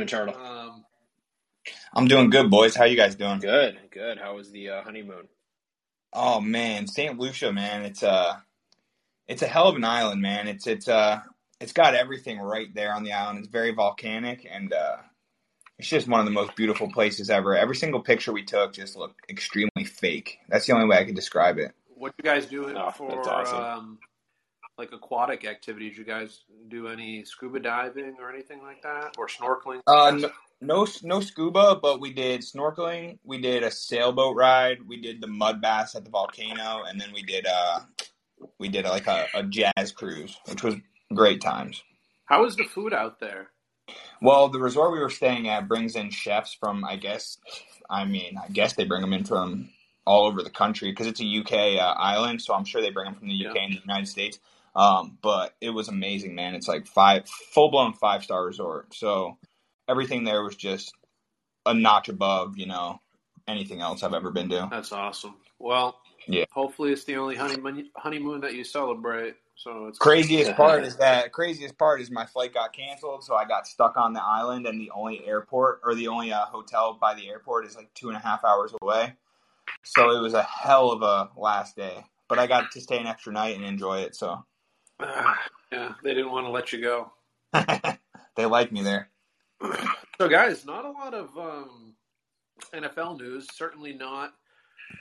[0.00, 0.36] doing, Turtle?
[0.36, 0.84] Um,
[1.94, 2.74] I'm doing good, boys.
[2.74, 3.38] How you guys doing?
[3.40, 4.18] Good, good.
[4.18, 5.28] How was the uh, honeymoon?
[6.12, 7.18] Oh man, St.
[7.18, 7.84] Lucia, man.
[7.84, 8.34] It's uh
[9.28, 10.48] it's a hell of an island, man.
[10.48, 11.20] It's it's uh
[11.60, 13.38] it's got everything right there on the island.
[13.38, 14.96] It's very volcanic and uh
[15.78, 17.56] it's just one of the most beautiful places ever.
[17.56, 20.38] Every single picture we took just looked extremely fake.
[20.48, 21.72] That's the only way I could describe it.
[21.94, 23.58] what you guys do Oh, for awesome.
[23.58, 23.98] um,
[24.80, 25.96] like aquatic activities?
[25.96, 29.80] You guys do any scuba diving or anything like that, or snorkeling?
[29.86, 30.30] Uh, no,
[30.60, 33.18] no, no scuba, but we did snorkeling.
[33.22, 34.78] We did a sailboat ride.
[34.88, 37.80] We did the mud baths at the volcano, and then we did uh,
[38.58, 40.76] we did like a, a jazz cruise, which was
[41.14, 41.82] great times.
[42.24, 43.48] How is the food out there?
[44.22, 47.38] Well, the resort we were staying at brings in chefs from, I guess,
[47.88, 49.70] I mean, I guess they bring them in from
[50.06, 53.06] all over the country because it's a UK uh, island, so I'm sure they bring
[53.06, 53.62] them from the UK Yeah.
[53.62, 54.38] and the United States.
[54.74, 56.54] Um, but it was amazing, man.
[56.54, 59.38] It's like five full blown five star resort, so
[59.88, 60.92] everything there was just
[61.66, 63.00] a notch above, you know,
[63.48, 64.68] anything else I've ever been to.
[64.70, 65.36] That's awesome.
[65.58, 66.44] Well, Yeah.
[66.52, 69.36] Hopefully, it's the only honeymoon honeymoon that you celebrate.
[69.56, 73.44] So it's Craziest part is that craziest part is my flight got canceled, so I
[73.44, 77.14] got stuck on the island, and the only airport or the only uh, hotel by
[77.14, 79.14] the airport is like two and a half hours away.
[79.82, 83.06] So it was a hell of a last day, but I got to stay an
[83.06, 84.14] extra night and enjoy it.
[84.14, 84.44] So
[85.00, 85.38] Ah,
[85.72, 87.12] yeah, they didn't want to let you go.
[88.36, 89.08] they like me there.
[90.20, 91.94] So, guys, not a lot of um,
[92.74, 93.46] NFL news.
[93.54, 94.34] Certainly not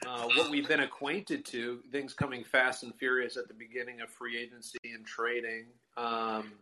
[0.08, 1.82] uh, what we've been acquainted to.
[1.92, 5.66] Things coming fast and furious at the beginning of free agency and trading.
[5.98, 6.54] Um,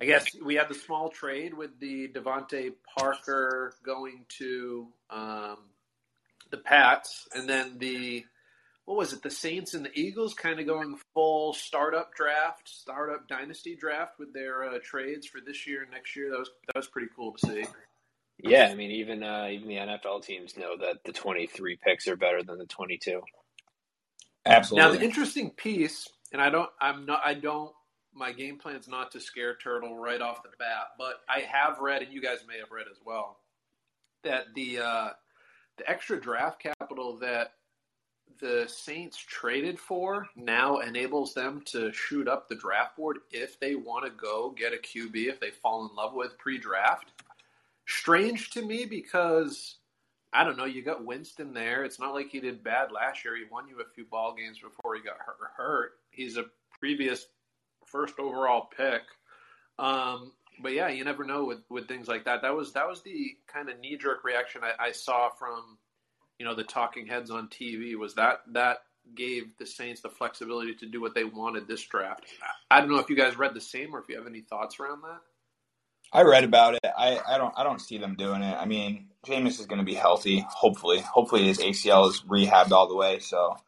[0.00, 5.58] I guess we had the small trade with the DeVante Parker going to um,
[6.50, 8.24] the Pats, and then the
[8.90, 9.22] what was it?
[9.22, 14.34] The Saints and the Eagles kind of going full startup draft, startup dynasty draft with
[14.34, 16.28] their uh, trades for this year and next year.
[16.28, 17.64] That was that was pretty cool to see.
[18.42, 22.16] Yeah, I mean, even uh, even the NFL teams know that the 23 picks are
[22.16, 23.20] better than the 22.
[24.44, 24.84] Absolutely.
[24.84, 27.70] Now the interesting piece, and I don't, I'm not, I don't.
[28.12, 31.78] My game plan is not to scare Turtle right off the bat, but I have
[31.78, 33.38] read, and you guys may have read as well,
[34.24, 35.08] that the uh,
[35.78, 37.52] the extra draft capital that
[38.38, 43.74] the Saints traded for now enables them to shoot up the draft board if they
[43.74, 47.12] want to go get a QB if they fall in love with pre-draft.
[47.86, 49.76] Strange to me because
[50.32, 50.64] I don't know.
[50.64, 51.84] You got Winston there.
[51.84, 53.36] It's not like he did bad last year.
[53.36, 55.36] He won you a few ball games before he got hurt.
[55.56, 55.92] hurt.
[56.10, 56.44] He's a
[56.78, 57.26] previous
[57.84, 59.02] first overall pick.
[59.78, 62.42] Um, but yeah, you never know with, with things like that.
[62.42, 65.78] That was that was the kind of knee jerk reaction I, I saw from
[66.40, 67.96] you know the talking heads on TV.
[67.96, 68.78] Was that that
[69.14, 72.24] gave the Saints the flexibility to do what they wanted this draft?
[72.70, 74.80] I don't know if you guys read the same or if you have any thoughts
[74.80, 75.20] around that.
[76.12, 76.86] I read about it.
[76.98, 78.56] I, I don't I don't see them doing it.
[78.56, 80.44] I mean, Jameis is going to be healthy.
[80.48, 83.58] Hopefully, hopefully his ACL is rehabbed all the way, so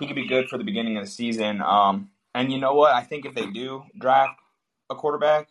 [0.00, 1.62] he could be good for the beginning of the season.
[1.62, 2.92] Um, and you know what?
[2.92, 4.38] I think if they do draft
[4.90, 5.48] a quarterback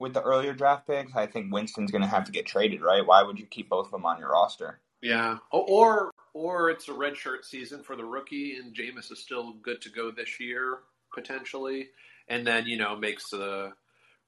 [0.00, 2.82] with the earlier draft picks, I think Winston's going to have to get traded.
[2.82, 3.06] Right?
[3.06, 4.80] Why would you keep both of them on your roster?
[5.02, 9.80] Yeah, or or it's a redshirt season for the rookie, and Jameis is still good
[9.82, 10.80] to go this year
[11.14, 11.88] potentially,
[12.28, 13.72] and then you know makes the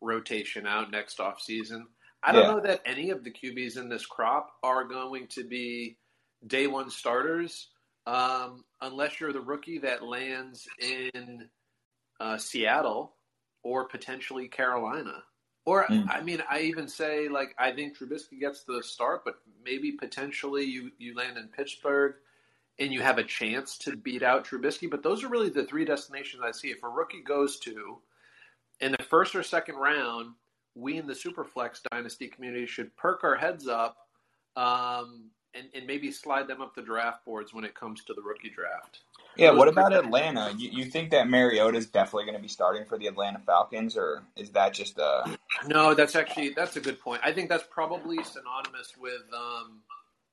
[0.01, 1.87] rotation out next off season.
[2.23, 2.53] I don't Yeah.
[2.55, 5.99] know that any of the QBs in this crop are going to be
[6.47, 7.69] day one starters,
[8.07, 11.51] um, unless you're the rookie that lands in
[12.21, 13.17] uh, Seattle
[13.63, 15.25] or potentially Carolina.
[15.65, 16.09] Or Mm.
[16.11, 20.65] I mean, I even say like I think Trubisky gets the start, but maybe potentially
[20.65, 22.17] you you land in Pittsburgh
[22.79, 24.91] and you have a chance to beat out Trubisky.
[24.91, 26.69] But those are really the three destinations I see.
[26.69, 27.99] If a rookie goes to
[28.81, 30.35] in the first or second round,
[30.75, 34.09] we in the Superflex dynasty community should perk our heads up
[34.57, 38.23] um, and, and maybe slide them up the draft boards when it comes to the
[38.23, 39.01] rookie draft.
[39.37, 39.53] Yeah.
[39.53, 40.53] What about Atlanta?
[40.57, 43.97] You, you think that Mariota is definitely going to be starting for the Atlanta Falcons,
[43.97, 47.23] or is that just a No, that's actually that's a good point.
[47.25, 49.81] I think that's probably synonymous with um,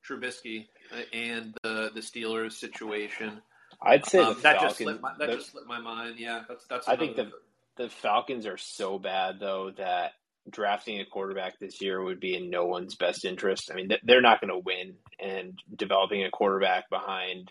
[0.06, 0.66] Trubisky
[1.12, 3.40] and the the Steelers situation.
[3.82, 4.62] I'd say Um, the that Falcons.
[4.70, 6.16] just slipped my, that the- just slipped my mind.
[6.18, 6.88] Yeah, that's that's.
[6.88, 7.32] I think another-
[7.76, 10.12] the Falcons are so bad though that
[10.50, 13.70] drafting a quarterback this year would be in no one's best interest.
[13.70, 17.50] I mean, they're not going to win, and developing a quarterback behind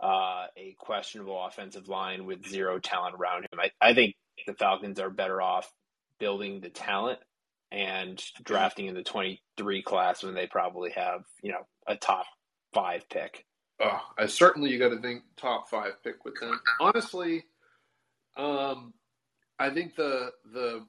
[0.00, 4.14] uh, a questionable offensive line with zero talent around him, I, I think
[4.46, 5.70] the Falcons are better off
[6.18, 7.18] building the talent
[7.70, 12.26] and drafting in the twenty three class when they probably have you know a top
[12.72, 13.44] five pick.
[13.80, 16.60] Oh, I certainly you got to think top five pick with them.
[16.80, 17.44] Honestly,
[18.36, 18.94] um,
[19.58, 20.86] I think the the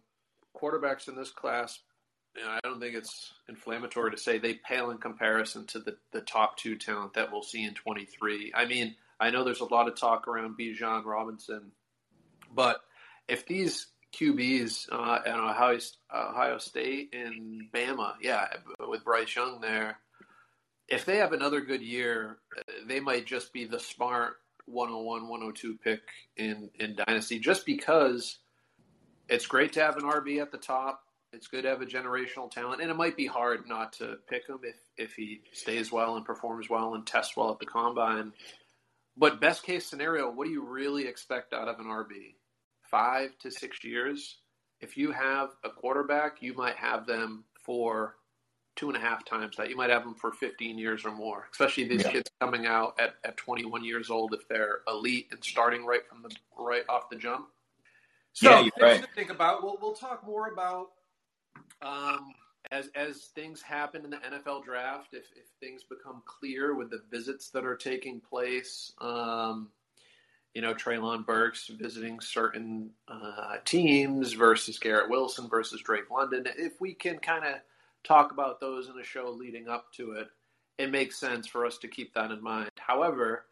[0.55, 1.79] quarterbacks in this class
[2.45, 6.57] I don't think it's inflammatory to say they pale in comparison to the, the top
[6.57, 8.51] two talent that we'll see in 23.
[8.55, 11.71] I mean, I know there's a lot of talk around Bijan Robinson,
[12.53, 12.81] but
[13.27, 15.79] if these QBs uh, at Ohio,
[16.13, 18.47] Ohio State and Bama, yeah,
[18.79, 19.99] with Bryce Young there,
[20.87, 22.37] if they have another good year,
[22.87, 26.01] they might just be the smart 101, 102 pick
[26.37, 28.37] in, in Dynasty just because
[29.29, 31.03] it's great to have an RB at the top.
[31.37, 34.47] It's good to have a generational talent, and it might be hard not to pick
[34.47, 38.33] him if, if he stays well and performs well and tests well at the combine.
[39.15, 42.33] But best case scenario, what do you really expect out of an RB?
[42.89, 44.37] Five to six years.
[44.81, 48.15] If you have a quarterback, you might have them for
[48.75, 49.69] two and a half times that.
[49.69, 52.13] You might have them for 15 years or more, especially these yeah.
[52.13, 56.23] kids coming out at, at 21 years old if they're elite and starting right from
[56.23, 57.49] the right off the jump.
[58.33, 59.01] So yeah, things right.
[59.01, 59.61] to think about.
[59.61, 60.89] We'll we'll talk more about
[61.81, 62.33] um,
[62.71, 65.13] as as things happen in the NFL draft.
[65.13, 68.91] If if things become clear with the visits that are taking place.
[68.99, 69.69] Um,
[70.53, 76.47] you know, Treylon Burks visiting certain uh, teams versus Garrett Wilson versus Drake London.
[76.57, 77.55] If we can kind of
[78.03, 80.29] talk about those in a show leading up to it,
[80.79, 82.71] it makes sense for us to keep that in mind.
[82.77, 83.45] However,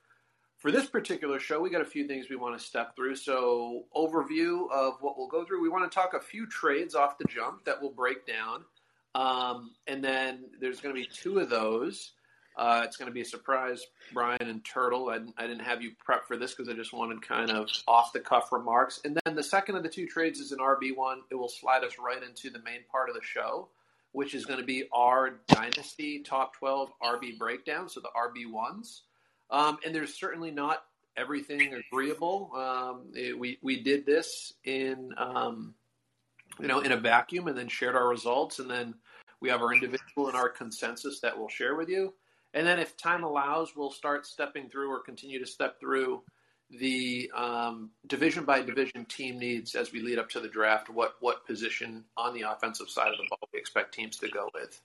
[0.66, 3.16] for this particular show, we got a few things we want to step through.
[3.18, 5.62] So, overview of what we'll go through.
[5.62, 8.66] We want to talk a few trades off the jump that we'll break down.
[9.14, 12.14] Um, and then there's going to be two of those.
[12.58, 15.10] Uh, it's going to be a surprise, Brian and Turtle.
[15.10, 18.12] I, I didn't have you prep for this because I just wanted kind of off
[18.12, 19.02] the cuff remarks.
[19.06, 21.18] And then the second of the two trades is an RB1.
[21.30, 23.70] It will slide us right into the main part of the show
[24.14, 29.02] which is going to be our Dynasty Top 12 RB breakdown, so the RB1s.
[29.50, 30.84] Um, and there's certainly not
[31.18, 32.52] everything agreeable.
[32.56, 35.74] Um, it, we, we did this in, um,
[36.60, 38.60] you know, in a vacuum and then shared our results.
[38.60, 38.96] And then
[39.40, 42.14] we have our individual and our consensus that we'll share with you.
[42.54, 46.24] And then if time allows, we'll start stepping through or continue to step through
[46.70, 50.90] the um, division by division team needs as we lead up to the draft.
[50.90, 54.50] What what position on the offensive side of the ball we expect teams to go
[54.54, 54.82] with,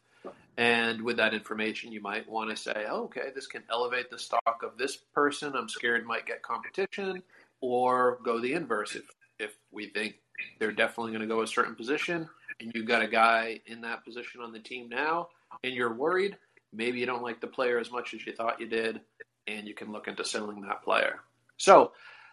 [0.57, 4.19] and with that information, you might want to say, oh, okay, this can elevate the
[4.19, 5.55] stock of this person.
[5.55, 7.23] I'm scared might get competition,
[7.61, 9.05] or go the inverse if
[9.39, 10.17] if we think
[10.59, 12.29] they're definitely going to go a certain position,
[12.61, 15.29] and you've got a guy in that position on the team now,
[15.65, 16.37] and you're worried.
[16.73, 19.01] Maybe you don't like the player as much as you thought you did,
[19.47, 21.21] and you can look into selling that player.
[21.57, 21.93] So,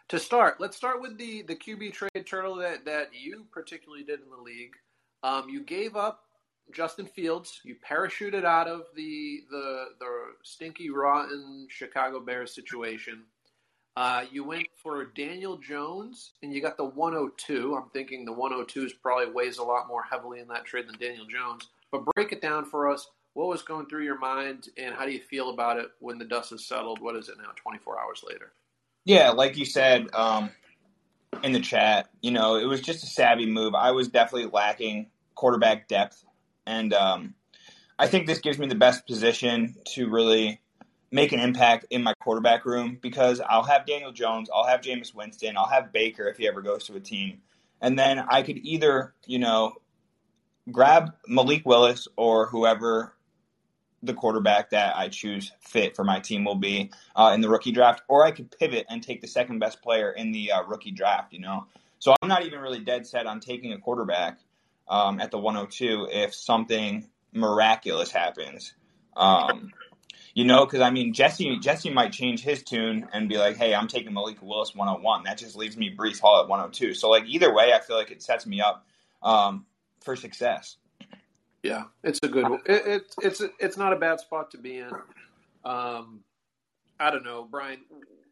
[0.09, 4.19] to start, let's start with the the QB trade turtle that that you particularly did
[4.19, 4.73] in the league.
[5.23, 6.26] Um, you gave up
[6.73, 7.61] Justin Fields.
[7.63, 10.09] You parachuted out of the the the
[10.43, 13.23] stinky, rotten Chicago Bears situation.
[13.97, 17.75] Uh, you went for Daniel Jones, and you got the 102.
[17.75, 20.99] I'm thinking the 102 is probably weighs a lot more heavily in that trade than
[20.99, 21.69] Daniel Jones.
[21.91, 23.09] But break it down for us.
[23.33, 26.25] What was going through your mind, and how do you feel about it when the
[26.25, 26.99] dust is settled?
[27.01, 28.51] What is it now, 24 hours later?
[29.05, 30.51] Yeah, like you said um,
[31.43, 33.73] in the chat, you know, it was just a savvy move.
[33.73, 36.23] I was definitely lacking quarterback depth,
[36.67, 37.33] and um,
[37.97, 40.61] I think this gives me the best position to really
[41.11, 45.15] make an impact in my quarterback room because I'll have Daniel Jones, I'll have Jameis
[45.15, 47.39] Winston, I'll have Baker if he ever goes to a team,
[47.81, 49.73] and then I could either, you know,
[50.69, 53.13] grab Malik Willis or whoever
[54.03, 57.71] the quarterback that I choose fit for my team will be uh, in the rookie
[57.71, 60.91] draft, or I could pivot and take the second best player in the uh, rookie
[60.91, 61.33] draft.
[61.33, 61.65] You know,
[61.99, 64.39] so I'm not even really dead set on taking a quarterback
[64.89, 68.73] um, at the 102 if something miraculous happens.
[69.15, 69.71] Um,
[70.33, 73.73] you know, because I mean, Jesse Jesse might change his tune and be like, "Hey,
[73.73, 76.93] I'm taking Malik Willis 101." That just leaves me Breece Hall at 102.
[76.93, 78.85] So like either way, I feel like it sets me up
[79.23, 79.65] um,
[80.01, 80.77] for success.
[81.63, 82.45] Yeah, it's a good.
[82.67, 84.91] It, it, it's it's not a bad spot to be in.
[85.65, 86.19] Um,
[86.99, 87.79] I don't know, Brian.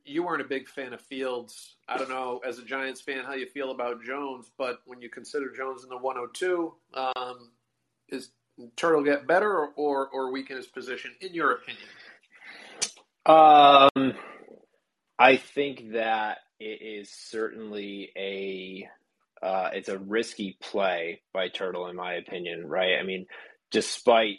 [0.05, 1.75] You weren't a big fan of Fields.
[1.87, 4.51] I don't know, as a Giants fan, how you feel about Jones.
[4.57, 7.51] But when you consider Jones in the 102, um,
[8.09, 8.29] is
[8.75, 11.87] Turtle get better or, or, or weaken his position, in your opinion?
[13.25, 14.13] Um,
[15.17, 18.87] I think that it is certainly a
[19.45, 22.67] uh, it's a risky play by Turtle, in my opinion.
[22.67, 22.97] Right?
[22.99, 23.25] I mean,
[23.71, 24.37] despite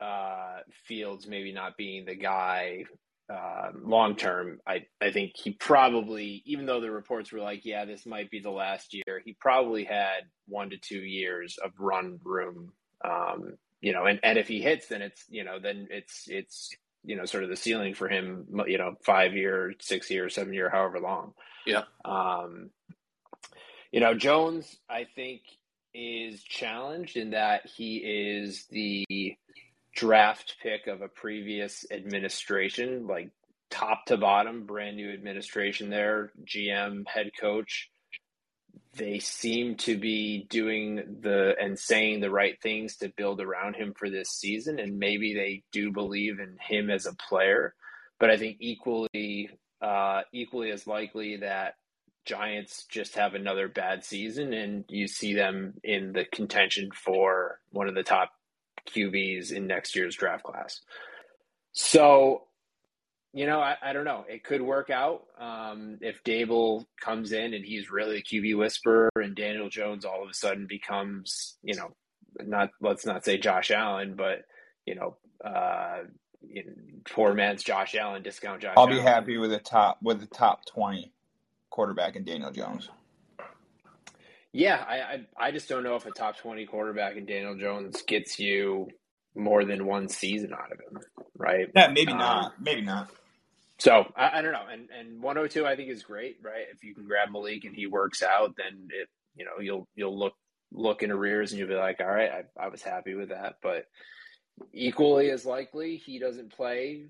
[0.00, 2.84] uh, Fields maybe not being the guy
[3.32, 7.84] uh, long term, I I think he probably, even though the reports were like, yeah,
[7.84, 12.20] this might be the last year, he probably had one to two years of run
[12.22, 12.72] room.
[13.04, 16.70] Um, you know, and, and if he hits, then it's you know, then it's it's
[17.04, 18.46] you know sort of the ceiling for him.
[18.66, 21.32] You know, five year, six year, seven year, however long.
[21.66, 21.82] Yeah.
[22.04, 22.70] Um,
[23.90, 25.42] you know, Jones, I think
[25.94, 29.04] is challenged in that he is the
[29.96, 33.30] draft pick of a previous administration, like
[33.70, 37.90] top to bottom, brand new administration there, GM, head coach.
[38.94, 43.94] They seem to be doing the and saying the right things to build around him
[43.96, 47.74] for this season, and maybe they do believe in him as a player.
[48.18, 49.50] But I think equally,
[49.80, 51.74] uh, equally as likely that
[52.24, 57.88] Giants just have another bad season, and you see them in the contention for one
[57.88, 58.30] of the top
[58.86, 60.80] QBs in next year's draft class.
[61.72, 62.44] So,
[63.32, 64.24] you know, I, I don't know.
[64.28, 69.10] It could work out um, if Daboll comes in and he's really a QB whisperer,
[69.16, 71.90] and Daniel Jones all of a sudden becomes, you know,
[72.40, 74.42] not let's not say Josh Allen, but
[74.86, 76.04] you know, uh,
[77.08, 78.74] poor man's Josh Allen discount Josh.
[78.76, 79.06] I'll be Allen.
[79.06, 81.12] happy with the top with the top twenty
[81.70, 82.88] quarterback in Daniel Jones.
[84.56, 88.02] Yeah, I, I, I just don't know if a top twenty quarterback in Daniel Jones
[88.06, 88.94] gets you
[89.36, 91.02] more than one season out of him,
[91.38, 91.68] right?
[91.74, 92.52] Yeah, maybe Um, not.
[92.60, 93.10] Maybe not.
[93.78, 96.66] So I, I don't know, and and 102 I think is great, right?
[96.72, 100.18] If you can grab Malik and he works out, then it you know you'll you'll
[100.18, 100.34] look
[100.72, 103.56] look in arrears and you'll be like, all right, I, I was happy with that,
[103.62, 103.86] but
[104.72, 107.06] equally as likely he doesn't play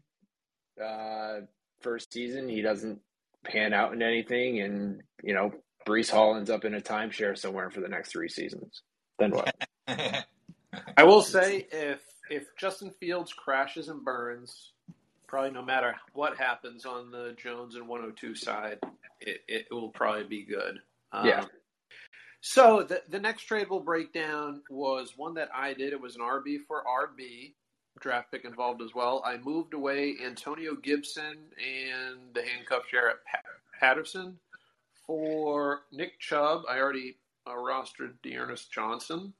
[0.82, 1.40] uh,
[1.82, 3.00] first season, he doesn't
[3.44, 5.52] pan out in anything, and you know
[5.86, 8.82] Breece Hall ends up in a timeshare somewhere for the next three seasons.
[9.18, 9.54] Then what?
[9.88, 14.72] I will say if if Justin Fields crashes and burns,
[15.28, 18.78] probably no matter what happens on the Jones and 102 side,
[19.20, 20.80] it, it will probably be good.
[21.12, 21.44] Um, Yeah.
[22.40, 25.92] So the the next trade we'll break down was one that I did.
[25.92, 27.54] It was an RB for RB
[28.00, 29.22] draft pick involved as well.
[29.24, 33.44] I moved away Antonio Gibson and the handcuff Jaret Pat-
[33.80, 34.38] Patterson
[35.06, 36.62] for Nick Chubb.
[36.68, 39.32] I already uh, rostered D'Ernest Johnson.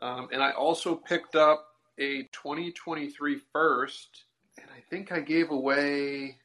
[0.00, 1.66] Um, and I also picked up
[1.98, 4.24] a 2023 first,
[4.60, 6.36] and I think I gave away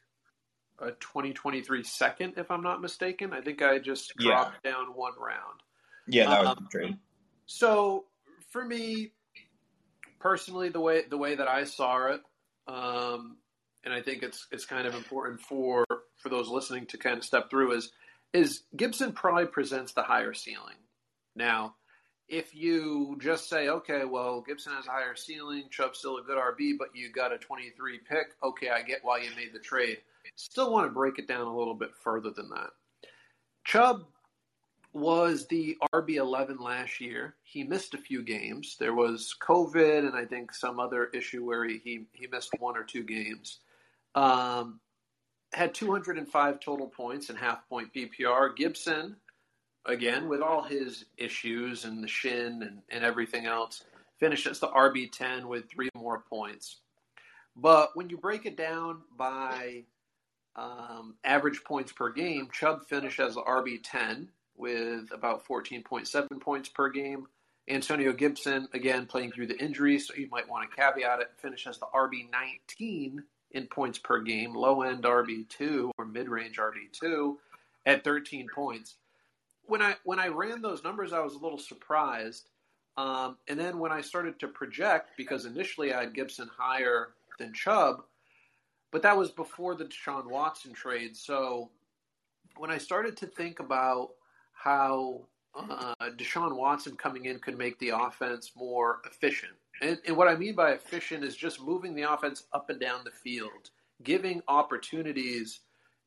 [0.80, 3.34] a 2023 second, if I'm not mistaken.
[3.34, 4.30] I think I just Yeah.
[4.30, 5.62] dropped down one round.
[6.08, 6.98] yeah, that was Um, a trade.
[7.46, 8.06] So
[8.52, 9.12] for me,
[10.20, 12.22] personally, the way the way that I saw it,
[12.68, 13.38] um,
[13.84, 15.86] and I think it's it's kind of important for
[16.18, 17.92] for those listening to kind of step through is
[18.34, 20.76] is Gibson probably presents the higher ceiling.
[21.36, 21.76] Now,
[22.28, 26.38] if you just say, okay, well, Gibson has a higher ceiling, Chubb's still a good
[26.38, 29.98] RB, but you got a 23 pick, okay, I get why you made the trade.
[30.36, 32.70] Still want to break it down a little bit further than that.
[33.66, 34.06] Chubb
[34.94, 37.36] was the RB11 last year.
[37.44, 38.76] He missed a few games.
[38.80, 42.84] There was COVID and I think some other issue where he, he, missed one or
[42.84, 43.60] two games.
[44.16, 44.80] Um,
[45.54, 48.56] had 205 total points and half point PPR.
[48.56, 49.16] Gibson,
[49.86, 53.84] again, with all his issues and the shin and, and everything else,
[54.20, 56.78] finishes the RB10 with three more points.
[57.56, 59.84] But when you break it down by
[60.56, 66.90] um, average points per game, Chubb finished as the RB10 with about 14.7 points per
[66.90, 67.28] game.
[67.70, 71.68] Antonio Gibson, again, playing through the injury, so you might want to caveat it, finished
[71.68, 73.20] as the RB19
[73.52, 77.36] in points per game, low end RB2 or mid range RB2
[77.86, 78.96] at 13 points.
[79.66, 82.50] When I when I ran those numbers, I was a little surprised.
[82.98, 87.54] Um, and then when I started to project, because initially I had Gibson higher than
[87.54, 88.04] Chubb,
[88.92, 91.16] but that was before the Deshaun Watson trade.
[91.16, 91.70] So
[92.58, 94.10] when I started to think about
[94.52, 95.22] how
[95.56, 99.54] uh, Deshaun Watson coming in could make the offense more efficient.
[99.82, 103.02] And, and what I mean by efficient is just moving the offense up and down
[103.04, 103.70] the field,
[104.04, 105.62] giving opportunities,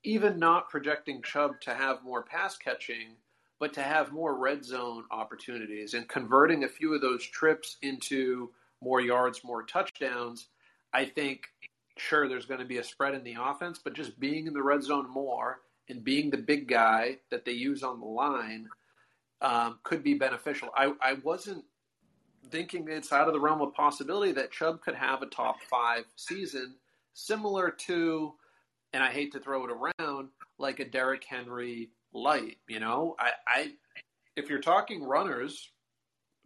[0.05, 3.17] even not projecting Chubb to have more pass catching,
[3.59, 8.51] but to have more red zone opportunities and converting a few of those trips into
[8.83, 10.49] more yards, more touchdowns.
[10.93, 11.45] I think,
[11.97, 14.63] sure, there's going to be a spread in the offense, but just being in the
[14.63, 18.67] red zone more and being the big guy that they use on the line
[19.41, 20.71] um, could be beneficial.
[20.77, 21.65] I, I wasn't
[22.51, 26.05] thinking it's out of the realm of possibility that Chubb could have a top five
[26.17, 26.75] season,
[27.15, 28.35] similar to,
[28.93, 32.59] and I hate to throw it around, like a Derrick Henry light.
[32.69, 33.73] You know, I, I
[34.37, 35.71] if you're talking runners,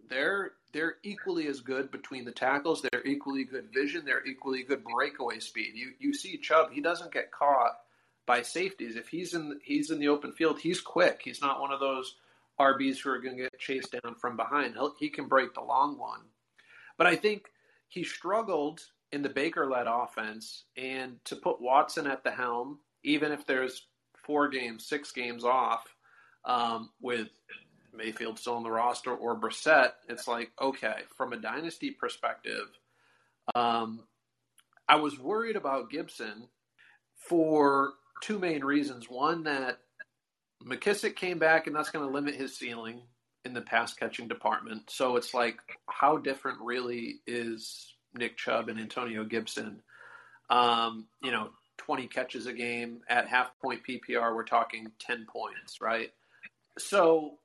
[0.09, 2.83] they're they're equally as good between the tackles.
[2.83, 4.05] They're equally good vision.
[4.05, 5.73] They're equally good breakaway speed.
[5.75, 7.79] You you see Chubb, he doesn't get caught
[8.26, 8.97] by safeties.
[8.97, 11.21] If he's in he's in the open field, he's quick.
[11.25, 12.17] He's not one of those
[12.61, 14.75] RBs who are going to get chased down from behind.
[14.75, 16.21] He'll, he can break the long one.
[16.97, 17.47] But I think
[17.89, 18.81] he struggled
[19.13, 23.87] in the Baker led offense, and to put Watson at the helm, even if there's
[24.25, 25.85] four games, six games off,
[26.45, 27.29] um, with
[27.95, 32.67] Mayfield still on the roster or Brissett, it's like okay, from a dynasty perspective,
[33.55, 34.05] um,
[34.89, 36.49] I was worried about Gibson
[37.17, 39.09] for two main reasons.
[39.09, 39.81] One that
[40.65, 43.03] McKissic came back, and that's going to limit his ceiling
[43.45, 44.91] in the pass catching department.
[44.91, 45.59] So it's like,
[45.89, 49.83] how different really is Nick Chubb and Antonio Gibson?
[50.51, 55.81] Um, you know, 20 catches a game at half point PPR, we're talking 10 points,
[55.81, 56.11] right?
[56.79, 57.39] So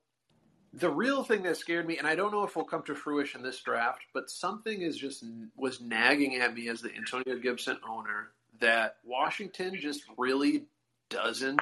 [0.72, 3.42] the real thing that scared me, and I don't know if we'll come to fruition
[3.42, 5.24] this draft, but something is just
[5.56, 10.64] was nagging at me as the Antonio Gibson owner that Washington just really
[11.10, 11.60] doesn't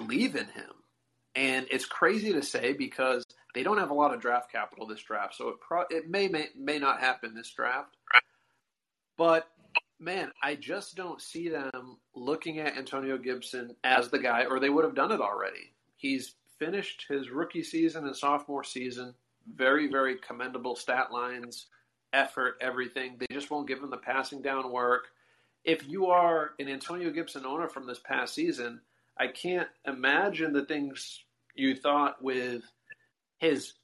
[0.00, 0.70] believe in him.
[1.34, 3.24] And it's crazy to say because
[3.54, 6.28] they don't have a lot of draft capital this draft, so it pro- it may,
[6.28, 7.96] may may not happen this draft.
[9.16, 9.48] But
[9.98, 14.70] man, I just don't see them looking at Antonio Gibson as the guy, or they
[14.70, 15.72] would have done it already.
[15.96, 19.14] He's finished his rookie season and sophomore season.
[19.54, 21.66] Very, very commendable stat lines,
[22.12, 23.16] effort, everything.
[23.18, 25.08] They just won't give him the passing down work.
[25.64, 28.80] If you are an Antonio Gibson owner from this past season,
[29.18, 32.62] I can't imagine the things you thought with
[33.38, 33.74] his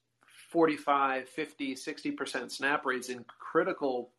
[0.51, 4.11] 45, 50, 60% snap rates in critical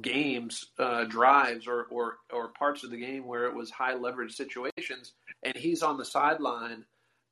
[0.00, 4.34] games, uh, drives, or, or, or parts of the game where it was high leverage
[4.34, 6.84] situations, and he's on the sideline.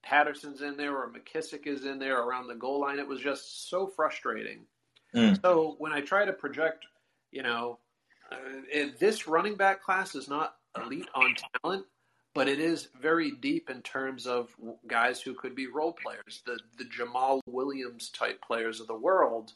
[0.02, 2.98] Patterson's in there, or McKissic is in there around the goal line.
[2.98, 4.66] It was just so frustrating.
[5.14, 5.40] Mm.
[5.40, 6.84] So when I try to project,
[7.30, 7.78] you know,
[8.30, 8.36] uh,
[8.98, 11.86] this running back class is not elite on talent,
[12.34, 14.54] but it is very deep in terms of
[14.86, 16.42] guys who could be role players.
[16.44, 19.52] The the Jamaal Williams type players of the world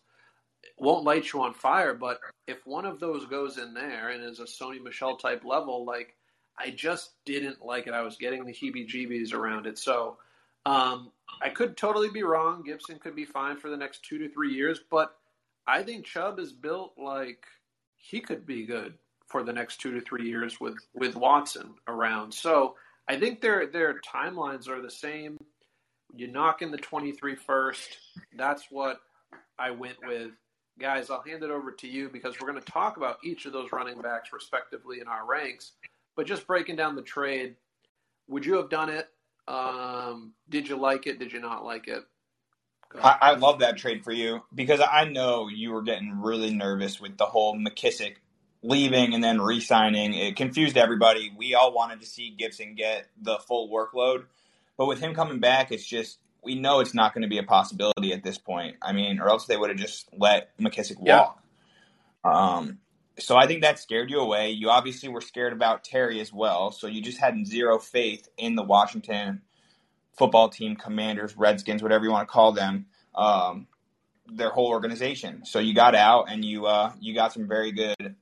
[0.76, 4.40] won't light you on fire, but if one of those goes in there and is
[4.40, 6.14] a Sony Michel type level, like
[6.58, 7.94] I just didn't like it.
[7.94, 9.78] I was getting the heebie-jeebies around it.
[9.78, 10.18] So
[10.66, 12.62] um, I could totally be wrong.
[12.64, 15.16] Gibson could be fine for the next two to three years, but
[15.66, 17.44] I think Chubb is built like
[17.96, 18.94] he could be good
[19.28, 22.32] for the next two to three years with with Watson around.
[22.32, 22.74] So
[23.08, 25.38] I think their their timelines are the same.
[26.14, 27.98] You knock in the 23 first.
[28.36, 29.00] That's what
[29.58, 30.30] I went with.
[30.78, 33.52] Guys, I'll hand it over to you because we're going to talk about each of
[33.52, 35.72] those running backs respectively in our ranks.
[36.16, 37.56] But just breaking down the trade,
[38.28, 39.08] would you have done it?
[39.48, 41.18] Um, did you like it?
[41.18, 42.04] Did you not like it?
[43.02, 46.98] I, I, love that trade for you because I know you were getting really nervous
[47.00, 48.16] with the whole McKissic
[48.62, 50.14] leaving and then re-signing.
[50.14, 51.32] It confused everybody.
[51.36, 54.24] We all wanted to see Gibson get the full workload,
[54.76, 57.42] but with him coming back, it's just we know it's not going to be a
[57.42, 58.76] possibility at this point.
[58.80, 61.42] I mean, or else they would have just let McKissic walk.
[62.24, 62.30] Yeah.
[62.30, 62.78] Um,
[63.18, 64.50] so I think that scared you away.
[64.50, 66.70] You obviously were scared about Terry as well.
[66.70, 69.42] So you just had zero faith in the Washington
[70.16, 73.66] football team, Commanders, Redskins, whatever you want to call them, um,
[74.26, 75.44] their whole organization.
[75.44, 78.14] So you got out and you uh, you got some very good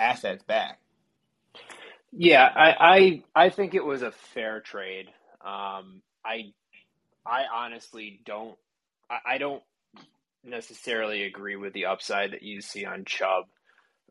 [0.00, 0.78] assets back.
[2.12, 5.06] Yeah, I I, I think it was a fair trade.
[5.44, 6.52] Um, I
[7.24, 8.56] I honestly don't
[9.08, 9.62] I, I don't
[10.44, 13.44] necessarily agree with the upside that you see on Chubb.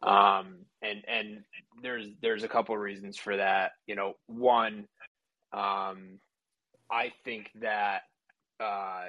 [0.01, 1.43] Um, and and
[1.81, 3.71] there's there's a couple reasons for that.
[3.85, 4.87] You know, one,
[5.51, 6.19] um,
[6.89, 8.01] I think that
[8.59, 9.07] uh,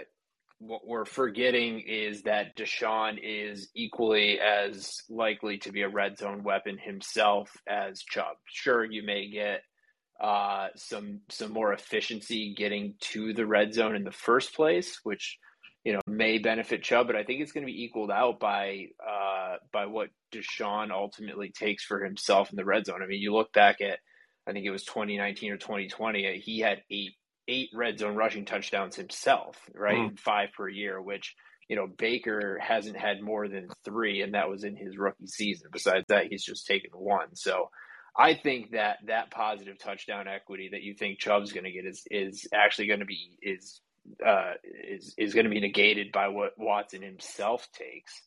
[0.60, 6.42] what we're forgetting is that Deshaun is equally as likely to be a red zone
[6.42, 8.36] weapon himself as Chubb.
[8.44, 9.62] Sure, you may get
[10.20, 15.38] uh, some some more efficiency getting to the red zone in the first place, which
[15.82, 18.88] you know may benefit Chubb, but I think it's going to be equaled out by
[19.02, 23.02] uh, by what Deshaun ultimately takes for himself in the red zone.
[23.02, 23.98] I mean, you look back at
[24.46, 27.12] I think it was 2019 or 2020, he had eight
[27.50, 30.12] eight red zone rushing touchdowns himself, right?
[30.12, 30.18] Mm.
[30.18, 31.34] Five per year, which
[31.68, 35.68] you know Baker hasn't had more than three, and that was in his rookie season.
[35.72, 37.34] Besides that, he's just taken one.
[37.34, 37.70] So
[38.16, 42.02] I think that that positive touchdown equity that you think Chubb's going to get is
[42.10, 43.80] is actually going to be is
[44.24, 48.20] uh, is is going to be negated by what Watson himself takes.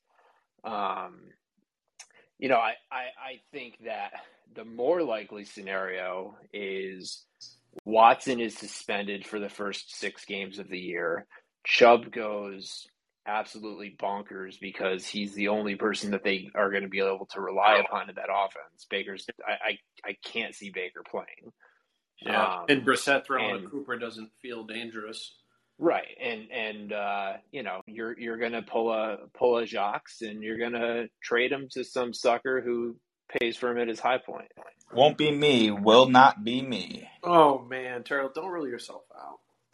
[0.64, 1.22] Um,
[2.40, 4.12] you know, I, I I think that
[4.54, 7.26] the more likely scenario is
[7.86, 11.26] Watson is suspended for the first six games of the year.
[11.66, 12.88] Chubb goes
[13.26, 17.42] absolutely bonkers because he's the only person that they are going to be able to
[17.42, 18.86] rely upon in that offense.
[18.90, 21.52] Baker's, I, I, I can't see Baker playing.
[22.22, 25.34] Yeah, um, and Brissett throwing and, Cooper doesn't feel dangerous.
[25.80, 30.42] Right, and and uh, you know you're you're gonna pull a pull a Jacques and
[30.42, 32.96] you're gonna trade him to some sucker who
[33.40, 34.52] pays for him at his high point.
[34.94, 35.72] Won't be me.
[35.72, 37.10] Will not be me.
[37.24, 39.40] Oh man, Turtle, don't rule yourself out.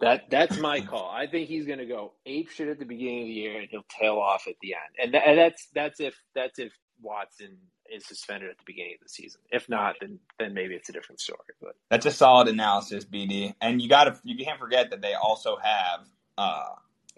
[0.00, 1.10] that that's my call.
[1.10, 3.68] I think he's going to go ape shit at the beginning of the year and
[3.70, 4.94] he'll tail off at the end.
[5.02, 7.58] And, th- and that's that's if that's if Watson
[7.92, 9.42] is suspended at the beginning of the season.
[9.50, 11.38] If not, then then maybe it's a different story.
[11.60, 13.54] But that's a solid analysis, BD.
[13.60, 16.06] And you got to you can't forget that they also have
[16.38, 16.70] uh,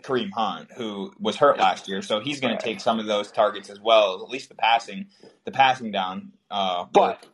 [0.03, 3.31] Kareem Hunt, who was hurt last year, so he's going to take some of those
[3.31, 4.23] targets as well.
[4.23, 5.07] At least the passing,
[5.45, 6.33] the passing down.
[6.51, 7.27] Uh, but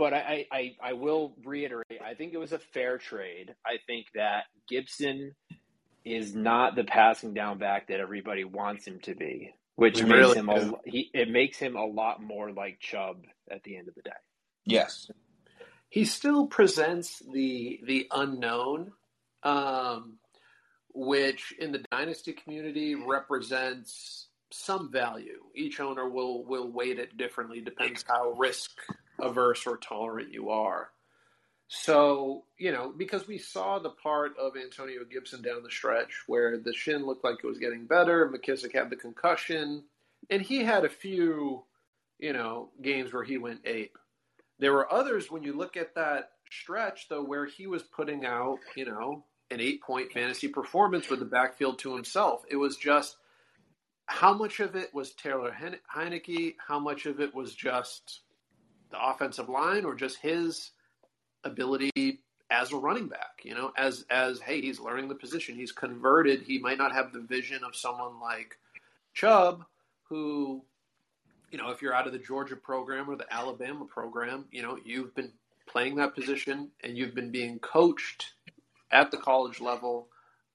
[0.00, 3.54] but I, I, I will reiterate, I think it was a fair trade.
[3.66, 5.34] I think that Gibson
[6.06, 10.38] is not the passing down back that everybody wants him to be, which makes really
[10.38, 13.94] him a, he, it makes him a lot more like Chubb at the end of
[13.94, 14.10] the day.
[14.64, 15.10] Yes,
[15.90, 18.92] he still presents the the unknown,
[19.42, 20.16] um,
[20.94, 25.44] which in the dynasty community represents some value.
[25.54, 28.70] Each owner will will weight it differently, depends how risk
[29.20, 30.90] averse or tolerant you are.
[31.72, 36.58] So, you know, because we saw the part of Antonio Gibson down the stretch where
[36.58, 39.84] the shin looked like it was getting better, McKissic had the concussion,
[40.30, 41.62] and he had a few,
[42.18, 43.96] you know, games where he went ape.
[44.58, 48.58] There were others when you look at that stretch, though, where he was putting out,
[48.74, 52.42] you know, an eight point fantasy performance with the backfield to himself.
[52.50, 53.16] It was just
[54.06, 55.54] how much of it was Taylor
[55.94, 56.56] Heinicke?
[56.66, 58.20] How much of it was just
[58.90, 60.72] the offensive line or just his
[61.44, 65.70] ability as a running back, you know, as as hey, he's learning the position, he's
[65.72, 68.58] converted, he might not have the vision of someone like
[69.14, 69.64] Chubb
[70.08, 70.64] who
[71.50, 74.78] you know, if you're out of the Georgia program or the Alabama program, you know,
[74.84, 75.32] you've been
[75.66, 78.32] playing that position and you've been being coached
[78.92, 80.08] at the college level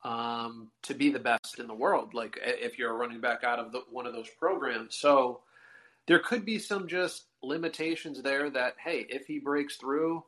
[0.03, 2.13] um, to be the best in the world.
[2.13, 5.41] Like if you're running back out of the, one of those programs, so
[6.07, 10.23] there could be some just limitations there that hey, if he breaks through,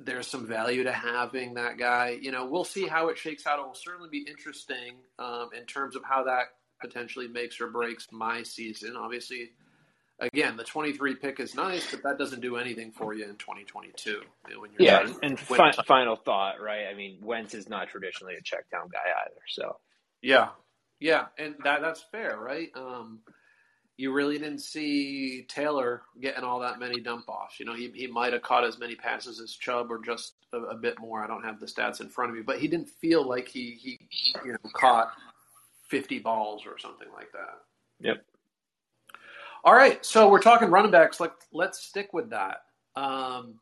[0.00, 2.18] there's some value to having that guy.
[2.20, 3.58] You know, we'll see how it shakes out.
[3.58, 6.46] It will certainly be interesting um, in terms of how that
[6.80, 8.96] potentially makes or breaks my season.
[8.96, 9.52] Obviously,
[10.20, 14.20] again, the 23 pick is nice, but that doesn't do anything for you in 2022.
[14.58, 16.86] When you're yeah, and fi- final thought, right?
[16.90, 19.40] I mean, Wentz is not traditionally a check down guy either.
[19.48, 19.76] So
[20.22, 20.48] yeah,
[21.00, 22.70] yeah, and that that's fair, right?
[22.74, 23.20] Um,
[23.96, 27.60] you really didn't see Taylor getting all that many dump offs.
[27.60, 30.58] You know, he, he might have caught as many passes as Chubb or just a,
[30.58, 31.22] a, bit more.
[31.22, 33.78] I don't have the stats in front of me, but he didn't feel like he,
[33.80, 34.00] he
[34.44, 35.12] you know, caught
[35.88, 37.60] 50 balls or something like that.
[38.00, 38.24] Yep.
[39.64, 40.04] All right.
[40.04, 41.20] So we're talking running backs.
[41.20, 42.58] Like, let's stick with that.
[42.96, 43.54] Um,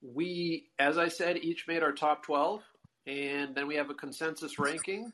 [0.00, 2.62] we, as I said, each made our top 12,
[3.08, 5.12] and then we have a consensus ranking.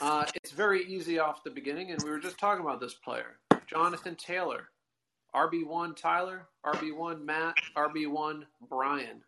[0.00, 3.36] Uh, it's very easy off the beginning, and we were just talking about this player.
[3.66, 4.68] Jonathan Taylor,
[5.34, 9.22] RB1 Tyler, RB1 Matt, RB1 Brian.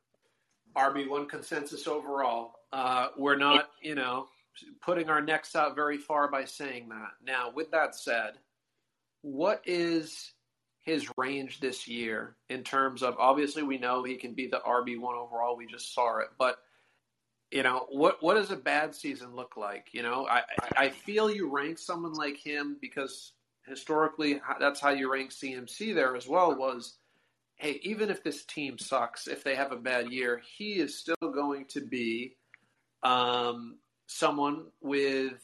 [0.77, 2.53] RB1 consensus overall.
[2.73, 4.27] Uh, we're not, you know,
[4.81, 7.11] putting our necks out very far by saying that.
[7.27, 8.35] Now, with that said,
[9.23, 10.33] what is
[10.83, 15.15] his range this year in terms of obviously we know he can be the RB1
[15.15, 16.59] overall, we just saw it, but
[17.51, 19.89] you know what what does a bad season look like?
[19.93, 20.43] You know i
[20.77, 23.33] i feel you rank someone like him because
[23.67, 26.97] historically that's how you rank CMC there as well was
[27.57, 31.17] hey even if this team sucks if they have a bad year he is still
[31.21, 32.37] going to be
[33.03, 35.41] um, someone with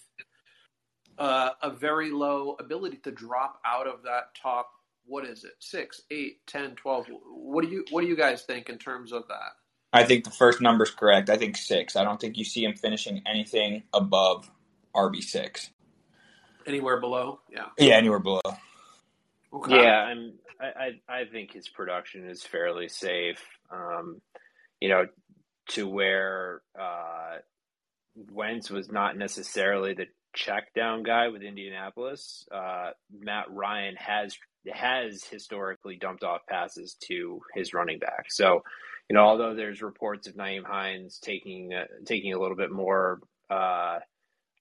[1.19, 4.71] uh, a very low ability to drop out of that top
[5.07, 8.69] what is it six eight ten twelve what do you what do you guys think
[8.69, 9.53] in terms of that
[9.93, 12.65] i think the first number is correct i think six i don't think you see
[12.65, 14.51] him finishing anything above
[14.97, 15.69] rb6
[16.67, 17.67] Anywhere below, yeah.
[17.79, 18.41] Yeah, anywhere below.
[19.53, 19.77] Okay.
[19.77, 23.41] Yeah, I'm, I, I think his production is fairly safe.
[23.71, 24.21] Um,
[24.81, 25.07] you know,
[25.71, 27.37] to where uh,
[28.33, 32.47] Wentz was not necessarily the check down guy with Indianapolis.
[32.53, 34.37] Uh, Matt Ryan has
[34.73, 38.27] has historically dumped off passes to his running back.
[38.29, 38.63] So,
[39.09, 43.21] you know, although there's reports of Nyheim Hines taking uh, taking a little bit more
[43.51, 43.99] uh,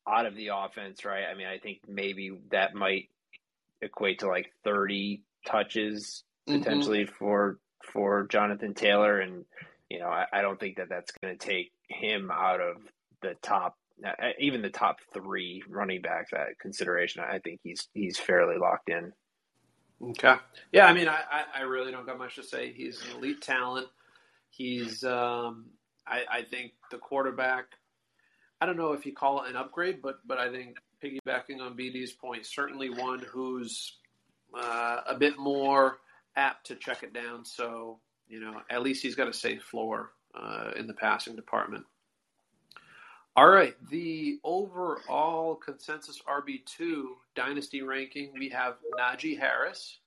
[0.07, 1.25] out of the offense, right?
[1.31, 3.09] I mean, I think maybe that might
[3.81, 6.59] equate to like 30 touches mm-hmm.
[6.59, 7.15] potentially mm-hmm.
[7.17, 7.59] for
[7.91, 9.45] for Jonathan Taylor, and
[9.89, 12.77] you know, I, I don't think that that's going to take him out of
[13.21, 13.77] the top,
[14.39, 17.23] even the top three running backs at consideration.
[17.23, 19.13] I think he's he's fairly locked in.
[20.01, 20.35] Okay,
[20.71, 22.73] yeah, I mean, I I really don't got much to say.
[22.73, 23.87] He's an elite talent.
[24.49, 25.67] He's um,
[26.05, 27.65] I, I think the quarterback
[28.61, 31.77] I don't know if you call it an upgrade, but but I think piggybacking on
[31.77, 33.97] BD's point, certainly one who's
[34.57, 35.99] uh, a bit more
[36.35, 37.45] apt to check it down.
[37.45, 41.85] So you know, at least he's got a safe floor uh, in the passing department.
[43.37, 47.03] All right, the overall consensus RB2
[47.35, 49.99] dynasty ranking, we have Najee Harris.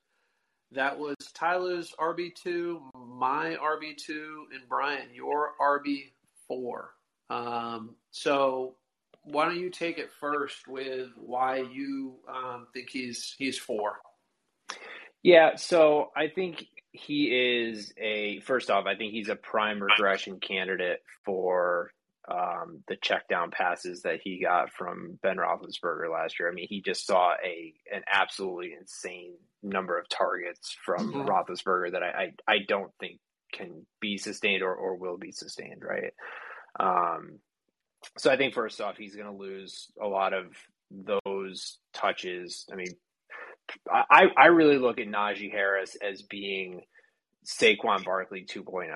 [0.73, 4.09] That was Tyler's RB2, my RB2,
[4.55, 6.85] and Brian, your RB4.
[7.29, 8.77] Um, so
[9.25, 13.99] why don't you take it first with why you um, think he's he's four?
[15.23, 20.41] Yeah, so I think he is a first off, I think he's a prime regression
[20.41, 21.93] candidate for
[22.31, 26.51] um, the check down passes that he got from Ben Roethlisberger last year.
[26.51, 31.29] I mean, he just saw a an absolutely insane number of targets from mm-hmm.
[31.29, 33.21] Roethlisberger that I, I, I don't think
[33.53, 36.13] can be sustained or, or will be sustained, right?
[36.79, 37.39] Um,
[38.19, 40.47] so I think first off, he's going to lose a lot of
[40.91, 42.67] those touches.
[42.71, 42.95] I mean,
[43.91, 46.83] I, I really look at Najee Harris as being
[47.47, 48.89] Saquon Barkley 2.0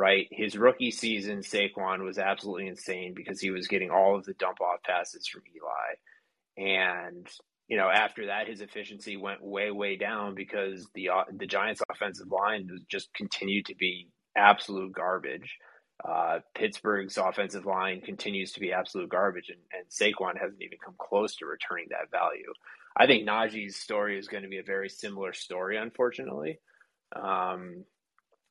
[0.00, 0.28] right?
[0.30, 4.58] His rookie season, Saquon was absolutely insane because he was getting all of the dump
[4.62, 6.70] off passes from Eli.
[6.72, 7.28] And,
[7.68, 11.82] you know, after that, his efficiency went way, way down because the, uh, the Giants
[11.92, 15.58] offensive line just continued to be absolute garbage.
[16.02, 20.94] Uh, Pittsburgh's offensive line continues to be absolute garbage, and, and Saquon hasn't even come
[20.98, 22.54] close to returning that value.
[22.96, 26.58] I think Najee's story is going to be a very similar story, unfortunately.
[27.14, 27.84] Um,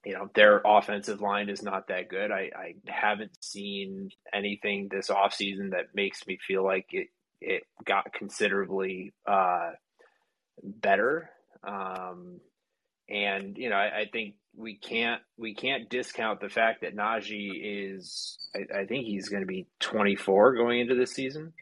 [0.06, 2.32] you know, their offensive line is not that good.
[2.32, 7.08] I, I haven't seen anything this offseason that makes me feel like it,
[7.42, 9.72] it got considerably uh,
[10.64, 11.30] better.
[11.64, 12.40] Um,
[13.10, 17.94] and, you know, I, I, think we can't we can't discount the fact that Najee
[17.96, 21.54] is I, I think he's going to be 24 going into this season.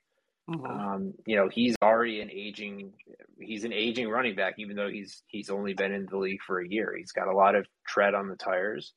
[0.49, 0.65] Mm-hmm.
[0.65, 2.93] Um, you know, he's already an aging
[3.39, 6.59] he's an aging running back, even though he's he's only been in the league for
[6.61, 6.95] a year.
[6.97, 8.93] He's got a lot of tread on the tires.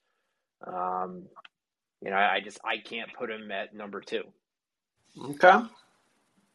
[0.67, 1.25] Um,
[2.03, 4.23] you know, I, I just I can't put him at number two.
[5.19, 5.61] Okay.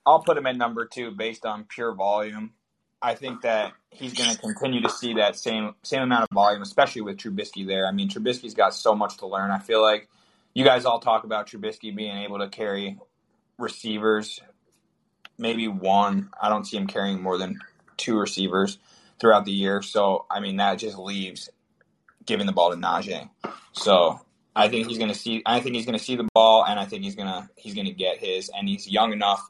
[0.06, 2.54] I'll put him at number two based on pure volume.
[3.02, 6.62] I think that he's going to continue to see that same same amount of volume,
[6.62, 7.86] especially with Trubisky there.
[7.86, 9.52] I mean, Trubisky's got so much to learn.
[9.52, 10.10] I feel like
[10.54, 12.98] you guys all talk about Trubisky being able to carry
[13.60, 14.40] receivers
[15.38, 16.30] maybe one.
[16.40, 17.60] I don't see him carrying more than
[17.98, 18.78] two receivers
[19.20, 19.82] throughout the year.
[19.82, 21.50] So I mean that just leaves
[22.26, 23.30] giving the ball to Najee.
[23.74, 24.20] So
[24.56, 25.42] I think he's going to see.
[25.46, 27.74] I think he's going to see the ball, and I think he's going to he's
[27.74, 28.50] going to get his.
[28.56, 29.46] And he's young enough.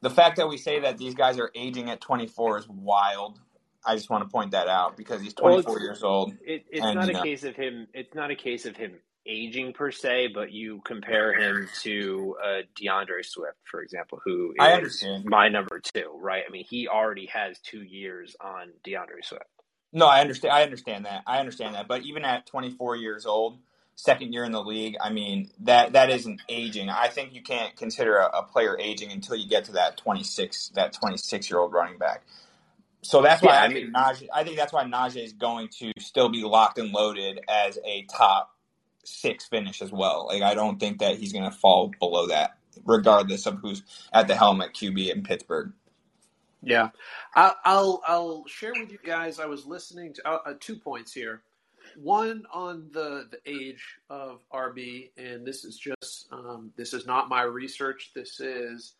[0.00, 3.40] The fact that we say that these guys are aging at 24 is wild.
[3.86, 6.34] I just want to point that out because he's 24 well, years old.
[6.44, 7.86] It, it's and, not a know, case of him.
[7.92, 8.92] It's not a case of him
[9.26, 14.56] aging per se, but you compare him to uh, D'Andre Swift, for example, who is
[14.60, 15.24] I understand.
[15.24, 16.44] my number two, right?
[16.46, 19.44] I mean, he already has two years on D'Andre Swift.
[19.92, 20.52] No, I understand.
[20.52, 21.22] I understand that.
[21.26, 21.86] I understand that.
[21.88, 23.58] But even at 24 years old,
[23.94, 26.90] second year in the league, I mean that that isn't aging.
[26.90, 30.72] I think you can't consider a, a player aging until you get to that 26
[30.74, 32.22] that 26 year old running back.
[33.02, 35.68] So that's why yeah, I, mean, think Najee, I think that's why Najee is going
[35.80, 38.53] to still be locked and loaded as a top
[39.04, 40.26] six finish as well.
[40.28, 44.28] Like I don't think that he's going to fall below that, regardless of who's at
[44.28, 45.72] the helm at QB in Pittsburgh.
[46.62, 46.90] Yeah,
[47.34, 49.38] I'll I'll, I'll share with you guys.
[49.38, 51.42] I was listening to uh, uh, two points here.
[51.96, 57.28] One on the the age of RB, and this is just um, this is not
[57.28, 58.12] my research.
[58.14, 58.94] This is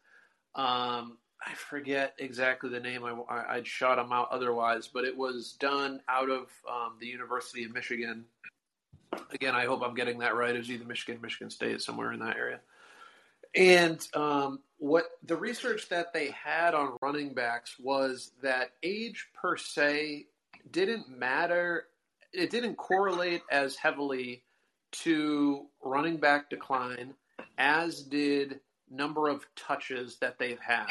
[0.55, 3.05] um, I forget exactly the name.
[3.05, 7.07] I, I would shot them out otherwise, but it was done out of um, the
[7.07, 8.25] University of Michigan
[9.33, 10.55] Again, I hope I'm getting that right.
[10.55, 12.61] It was either Michigan, Michigan State, somewhere in that area.
[13.55, 19.57] And um, what the research that they had on running backs was that age per
[19.57, 20.27] se
[20.71, 21.87] didn't matter.
[22.33, 24.43] It didn't correlate as heavily
[24.93, 27.15] to running back decline
[27.59, 30.87] as did number of touches that they've had.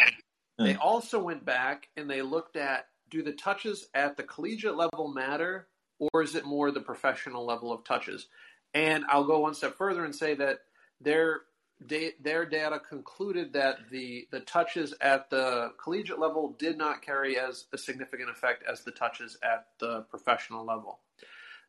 [0.57, 5.07] They also went back and they looked at do the touches at the collegiate level
[5.07, 5.67] matter
[6.13, 8.27] or is it more the professional level of touches?
[8.73, 10.59] And I'll go one step further and say that
[11.01, 11.41] their
[11.79, 17.65] their data concluded that the the touches at the collegiate level did not carry as
[17.73, 20.99] a significant effect as the touches at the professional level.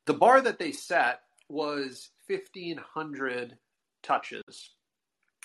[0.06, 3.56] The bar that they set was 1500
[4.02, 4.70] touches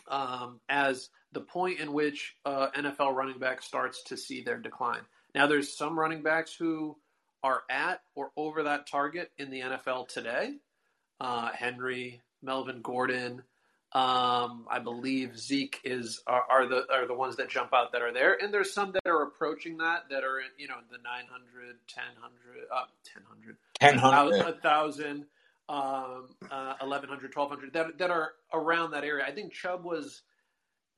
[0.08, 5.02] um, as the point in which uh, NFL running back starts to see their decline.
[5.36, 6.98] Now, there's some running backs who
[7.44, 10.54] are at or over that target in the NFL today.
[11.20, 13.44] Uh, Henry, Melvin Gordon,
[13.92, 18.02] um, I believe Zeke is are, are, the are the ones that jump out that
[18.02, 21.76] are there, and there's some that are approaching that that are you know the 900,
[21.96, 22.24] 1000,
[22.72, 22.86] uh,
[23.82, 25.26] 1000, 1000, 1000
[25.70, 29.26] um, uh, 1100, 1200 that that are around that area.
[29.26, 30.22] I think Chubb was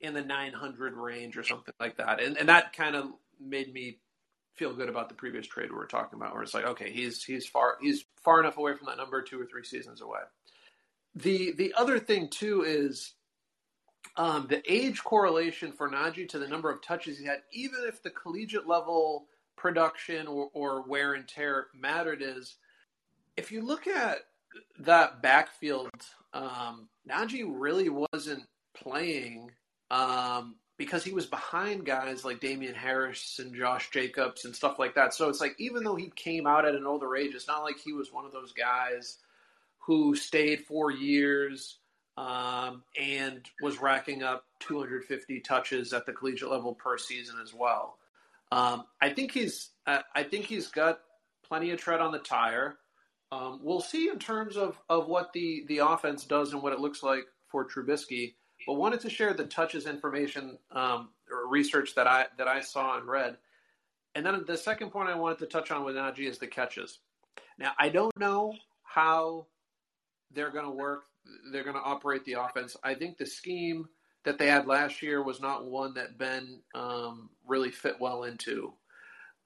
[0.02, 2.22] in the 900 range or something like that.
[2.22, 3.06] And, and that kind of
[3.40, 4.00] made me
[4.56, 7.24] feel good about the previous trade we were talking about, where it's like, okay, he's
[7.24, 10.20] he's far he's far enough away from that number, two or three seasons away.
[11.16, 13.14] The the other thing too is
[14.18, 18.04] um, the age correlation for Najee to the number of touches he had, even if
[18.04, 22.56] the collegiate level production or, or wear and tear mattered, is
[23.38, 24.18] if you look at
[24.80, 25.90] that backfield,
[26.34, 29.52] um, Najee really wasn't playing
[29.90, 34.96] um, because he was behind guys like Damien Harris and Josh Jacobs and stuff like
[34.96, 35.14] that.
[35.14, 37.78] So it's like even though he came out at an older age, it's not like
[37.78, 39.20] he was one of those guys
[39.78, 41.78] who stayed four years
[42.18, 48.00] um, and was racking up 250 touches at the collegiate level per season as well.
[48.52, 51.02] Um, I think he's uh, I think he's got
[51.48, 52.78] plenty of tread on the tire.
[53.32, 56.80] Um, we'll see in terms of, of what the, the offense does and what it
[56.80, 58.34] looks like for Trubisky.
[58.68, 62.98] But wanted to share the touches information um, or research that I that I saw
[62.98, 63.38] and read.
[64.14, 67.00] And then the second point I wanted to touch on with Najee is the catches.
[67.58, 69.48] Now I don't know how
[70.32, 71.04] they're going to work.
[71.52, 72.76] They're going to operate the offense.
[72.84, 73.88] I think the scheme
[74.24, 78.74] that they had last year was not one that Ben um, really fit well into.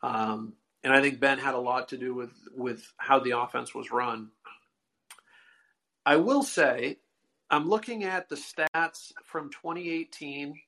[0.01, 3.73] Um, and I think Ben had a lot to do with with how the offense
[3.73, 4.29] was run.
[6.05, 6.99] I will say,
[7.49, 10.59] I'm looking at the stats from 2018.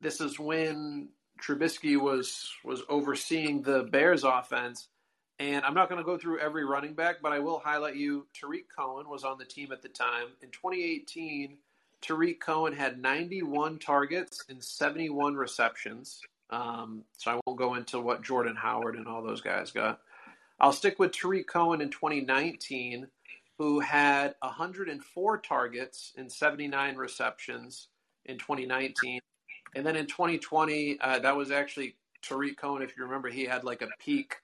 [0.00, 1.08] This is when
[1.42, 4.88] Trubisky was was overseeing the Bears offense,
[5.38, 8.26] and I'm not going to go through every running back, but I will highlight you.
[8.32, 10.28] Tarik Cohen was on the team at the time.
[10.42, 11.58] In 2018,
[12.00, 16.20] Tarik Cohen had 91 targets and 71 receptions.
[16.48, 20.00] Um, so I won't go into what Jordan Howard and all those guys got.
[20.58, 23.08] I'll stick with Tarik Cohen in 2019,
[23.58, 27.88] who had 104 targets and 79 receptions
[28.26, 29.20] in 2019.
[29.74, 32.82] And then in 2020, uh, that was actually Tarik Cohen.
[32.82, 34.36] If you remember, he had like a peak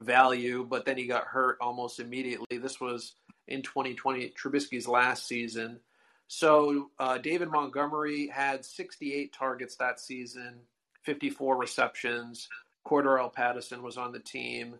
[0.00, 2.58] value, but then he got hurt almost immediately.
[2.58, 3.14] This was
[3.46, 5.80] in 2020, Trubisky's last season.
[6.28, 10.60] So uh, David Montgomery had 68 targets that season,
[11.04, 12.48] 54 receptions.
[12.86, 14.76] Cordarrelle Patterson was on the team,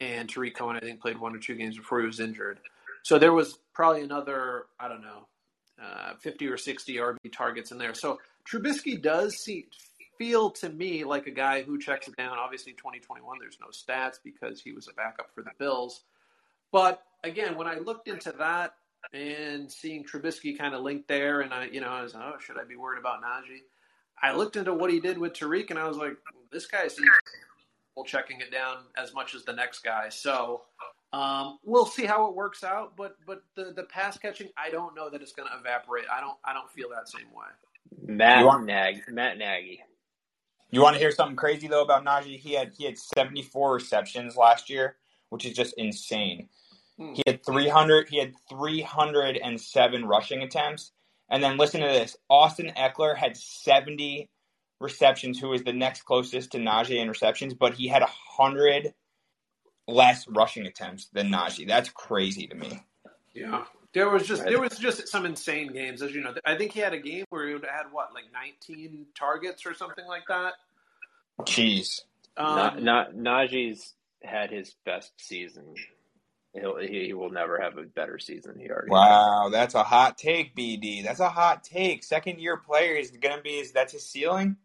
[0.00, 2.60] and Tarik Cohen, I think, played one or two games before he was injured.
[3.02, 5.26] So there was probably another, I don't know,
[5.82, 7.94] uh, 50 or 60 RB targets in there.
[7.94, 8.18] So
[8.50, 9.66] Trubisky does see,
[10.18, 12.38] feel to me like a guy who checks it down.
[12.38, 16.02] Obviously, 2021, there's no stats because he was a backup for the Bills.
[16.72, 18.74] But again, when I looked into that
[19.12, 22.58] and seeing Trubisky kind of linked there, and I, you know, I was, oh, should
[22.58, 23.62] I be worried about Najee?
[24.20, 26.16] I looked into what he did with Tarik, and I was like,
[26.50, 27.08] this guy seems
[28.04, 30.08] checking it down as much as the next guy.
[30.08, 30.62] So
[31.12, 32.96] um, we'll see how it works out.
[32.96, 36.04] But but the the pass catching, I don't know that it's going to evaporate.
[36.12, 37.46] I don't I don't feel that same way.
[38.14, 39.82] Matt want, Nag Matt Nagy.
[40.70, 42.38] You want to hear something crazy though about Najee?
[42.38, 44.96] He had he had 74 receptions last year,
[45.30, 46.48] which is just insane.
[46.98, 47.14] Hmm.
[47.14, 48.08] He had 300.
[48.08, 50.92] He had 307 rushing attempts,
[51.30, 54.28] and then listen to this: Austin Ekeler had 70
[54.80, 58.92] receptions, who was the next closest to Najee in receptions, but he had hundred
[59.88, 61.66] less rushing attempts than Najee.
[61.66, 62.84] That's crazy to me.
[63.34, 63.64] Yeah.
[63.94, 66.34] There was just there was just some insane games, as you know.
[66.44, 70.06] I think he had a game where he had what, like 19 targets or something
[70.06, 70.52] like that.
[71.40, 72.02] Jeez.
[72.36, 75.74] Um, not, not Najee's had his best season
[76.54, 78.58] He'll, he will never have a better season.
[78.58, 78.90] He already.
[78.90, 79.52] Wow, has.
[79.52, 81.04] that's a hot take, BD.
[81.04, 82.02] That's a hot take.
[82.02, 83.58] Second year player is gonna be.
[83.58, 84.56] Is that's his ceiling?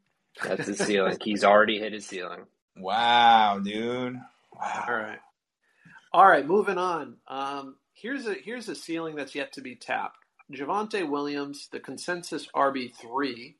[0.41, 1.17] That's his ceiling.
[1.21, 2.45] He's already hit his ceiling.
[2.77, 4.17] Wow, dude.
[4.59, 4.85] Wow.
[4.87, 5.19] All right.
[6.13, 6.45] All right.
[6.45, 7.17] Moving on.
[7.27, 10.17] Um, here's a here's a ceiling that's yet to be tapped.
[10.51, 13.55] Javonte Williams, the consensus RB three.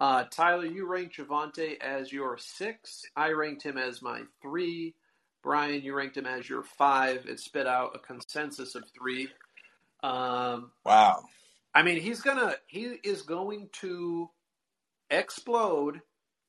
[0.00, 3.04] Uh, Tyler, you ranked Javonte as your six.
[3.16, 4.94] I ranked him as my three.
[5.42, 7.26] Brian, you ranked him as your five.
[7.26, 9.28] It spit out a consensus of three.
[10.02, 11.22] Um, wow.
[11.74, 14.28] I mean, he's gonna he is going to
[15.10, 16.00] explode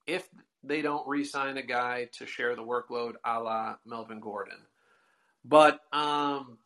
[0.08, 0.28] if
[0.64, 4.60] they don't re-sign a guy to share the workload, a la Melvin Gordon.
[5.46, 6.58] But um,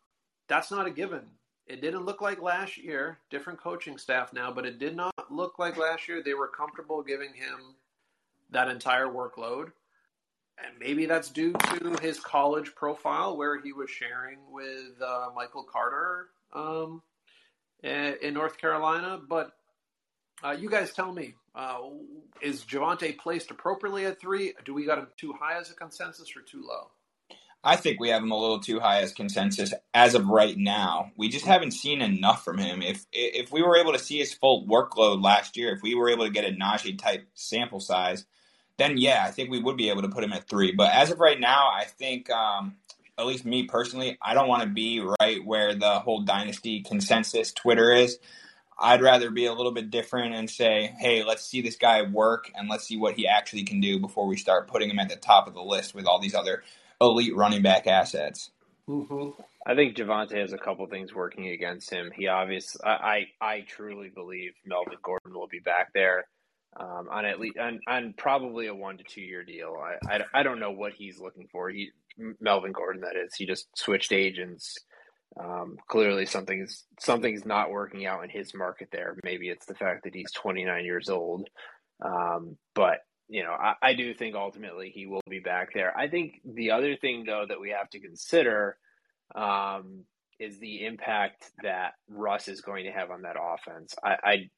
[0.48, 1.24] that's not a given.
[1.66, 3.18] It didn't look like last year.
[3.30, 6.22] Different coaching staff now, but it did not look like last year.
[6.24, 7.76] They were comfortable giving him
[8.52, 9.72] that entire workload
[10.58, 15.64] and maybe that's due to his college profile where he was sharing with uh, Michael
[15.64, 17.02] Carter um,
[17.84, 19.20] in North Carolina.
[19.28, 19.52] But
[20.43, 21.79] uh, you guys tell me, uh,
[22.41, 24.53] is Javonte placed appropriately at three?
[24.65, 26.91] Do we got him too high as a consensus or too low?
[27.63, 31.11] I think we have him a little too high as consensus as of right now.
[31.17, 32.81] We just haven't seen enough from him.
[32.81, 36.09] If if we were able to see his full workload last year, if we were
[36.09, 38.25] able to get a Najee type sample size,
[38.77, 40.71] then yeah, I think we would be able to put him at three.
[40.71, 42.75] But as of right now, I think um,
[43.17, 47.51] at least me personally, I don't want to be right where the whole dynasty consensus
[47.51, 48.19] Twitter is.
[48.80, 52.51] I'd rather be a little bit different and say, hey, let's see this guy work
[52.55, 55.15] and let's see what he actually can do before we start putting him at the
[55.15, 56.63] top of the list with all these other
[57.01, 58.51] elite running back assets.
[58.88, 59.41] Mm-hmm.
[59.65, 62.11] I think Javonte has a couple things working against him.
[62.15, 66.28] He obviously, I, I, I truly believe Melvin Gordon will be back there
[66.80, 69.75] um, on at least on, on probably a one to two year deal.
[69.78, 71.69] I, I, I don't know what he's looking for.
[71.69, 71.89] He
[72.39, 73.36] Melvin Gordon, that is.
[73.36, 74.75] He just switched agents.
[75.39, 79.17] Um, clearly, something's something's not working out in his market there.
[79.23, 81.49] Maybe it's the fact that he's 29 years old.
[82.03, 85.95] Um, but you know, I, I do think ultimately he will be back there.
[85.97, 88.77] I think the other thing though that we have to consider
[89.35, 90.05] um,
[90.39, 93.95] is the impact that Russ is going to have on that offense.
[94.03, 94.49] I, I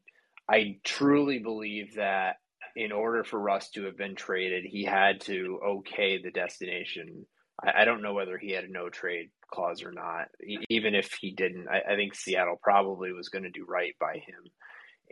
[0.48, 2.38] I truly believe that
[2.76, 7.26] in order for Russ to have been traded, he had to okay the destination
[7.64, 10.28] I, I don't know whether he had a no trade clause or not.
[10.70, 14.16] Even if he didn't, I, I think Seattle probably was going to do right by
[14.16, 14.44] him.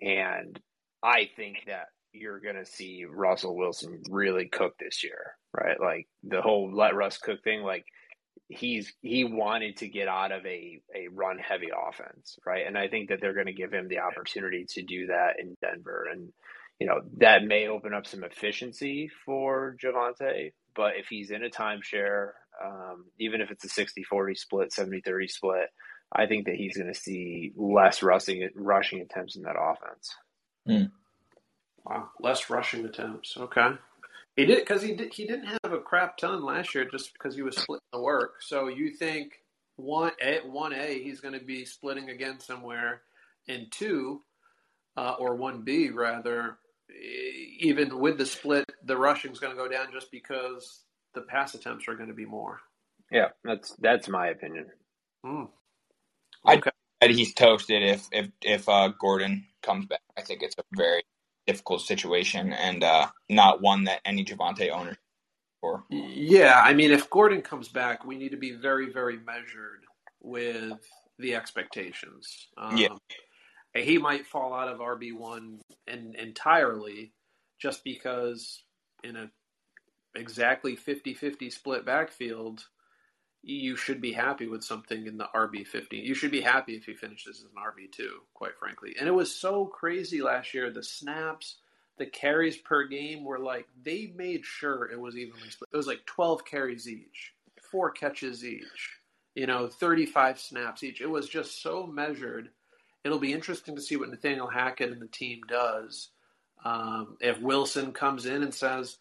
[0.02, 0.60] And
[1.04, 5.80] I think that you're going to see Russell Wilson really cook this year, right?
[5.80, 7.86] Like the whole let Russ cook thing, like
[8.50, 12.66] he's he wanted to get out of a a run heavy offense, right?
[12.66, 15.56] And I think that they're going to give him the opportunity to do that in
[15.62, 16.32] Denver and
[16.80, 21.50] you know, that may open up some efficiency for Javonte, but if he's in a
[21.50, 22.32] timeshare,
[22.64, 25.70] um, even if it's a 60 40 split, 70 30 split,
[26.12, 30.16] I think that he's going to see less rushing, rushing attempts in that offense.
[30.68, 30.92] Mm.
[31.86, 33.38] Wow, less rushing attempts.
[33.38, 33.70] Okay.
[34.36, 37.36] He did because he did, he didn't have a crap ton last year just because
[37.36, 38.36] he was splitting the work.
[38.42, 39.42] So you think
[39.78, 43.02] one a one a he's going to be splitting again somewhere,
[43.48, 44.22] and two,
[44.96, 46.60] uh, or one b rather,
[47.60, 50.84] even with the split, the rushing's going to go down just because
[51.14, 52.60] the pass attempts are going to be more.
[53.12, 54.68] Yeah, that's that's my opinion.
[55.26, 55.50] Mm.
[56.48, 56.72] Okay.
[57.02, 60.02] I he's toasted if if if uh, Gordon comes back.
[60.18, 61.04] I think it's a very
[61.46, 64.98] difficult situation and uh, not one that any Javonte owner
[65.62, 65.84] for.
[65.90, 69.86] Yeah, I mean, if Gordon comes back, we need to be very very measured
[70.22, 70.80] with
[71.20, 72.48] the expectations.
[72.58, 72.90] Um, yeah
[73.84, 77.14] he might fall out of RB one entirely,
[77.60, 78.64] just because
[79.04, 79.30] in a
[80.18, 82.66] exactly 50-50 split backfield,
[83.44, 85.98] you should be happy with something in the RB fifty.
[85.98, 88.96] You should be happy if he finishes as an RB two, quite frankly.
[89.00, 90.70] And it was so crazy last year.
[90.70, 91.58] The snaps,
[91.98, 95.70] the carries per game were like they made sure it was evenly split.
[95.72, 97.34] It was like twelve carries each,
[97.72, 98.98] four catches each,
[99.36, 101.00] you know, thirty five snaps each.
[101.00, 102.50] It was just so measured
[103.08, 106.10] it'll be interesting to see what Nathaniel Hackett and the team does.
[106.66, 108.98] Um, if Wilson comes in and says,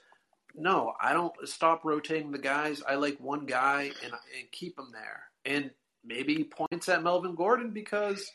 [0.56, 2.82] "No, I don't stop rotating the guys.
[2.86, 5.70] I like one guy and, and keep him there," and
[6.04, 8.30] maybe he points at Melvin Gordon because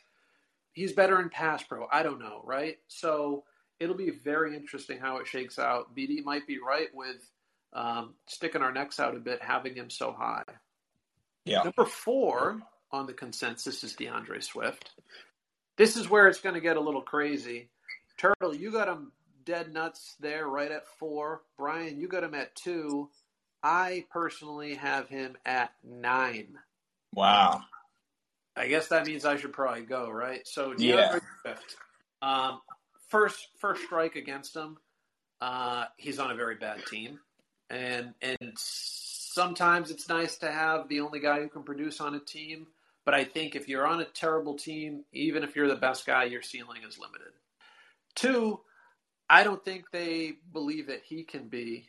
[0.73, 1.87] he's better in pass pro.
[1.91, 2.77] I don't know, right?
[2.87, 3.43] So
[3.79, 5.95] it'll be very interesting how it shakes out.
[5.95, 7.17] BD might be right with
[7.73, 10.43] um, sticking our necks out a bit, having him so high.
[11.45, 11.63] Yeah.
[11.63, 12.61] Number four
[12.91, 14.91] on the consensus is D'Andre Swift.
[15.77, 17.69] This is where it's going to get a little crazy.
[18.17, 19.11] Turtle, you got him
[19.45, 21.41] dead nuts there, right at four.
[21.57, 23.09] Brian, you got him at two.
[23.63, 26.57] I personally have him at nine.
[27.13, 27.61] Wow.
[28.55, 30.47] I guess that means I should probably go, right?
[30.47, 31.19] So yeah.
[31.41, 31.75] Swift,
[32.21, 32.61] um,
[33.09, 34.77] first first strike against him.
[35.39, 37.19] Uh, he's on a very bad team,
[37.69, 42.19] and and sometimes it's nice to have the only guy who can produce on a
[42.19, 42.67] team
[43.05, 46.25] but I think if you're on a terrible team, even if you're the best guy,
[46.25, 47.33] your ceiling is limited.
[48.15, 48.59] Two,
[49.31, 51.87] I don't think they believe that he can be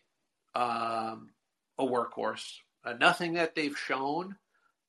[0.54, 1.30] um,
[1.76, 2.58] a workhorse.
[2.84, 4.36] Uh, nothing that they've shown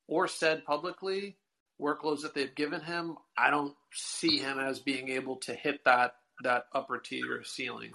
[0.07, 1.35] or said publicly,
[1.81, 6.13] workloads that they've given him, I don't see him as being able to hit that
[6.43, 7.93] that upper tier ceiling.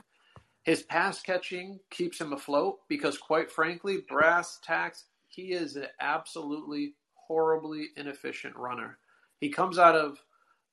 [0.64, 6.94] His pass catching keeps him afloat because, quite frankly, brass tacks, he is an absolutely
[7.14, 8.98] horribly inefficient runner.
[9.40, 10.18] He comes out of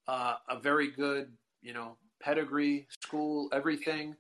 [0.08, 1.32] uh, a very good,
[1.62, 4.16] you know, pedigree, school, everything.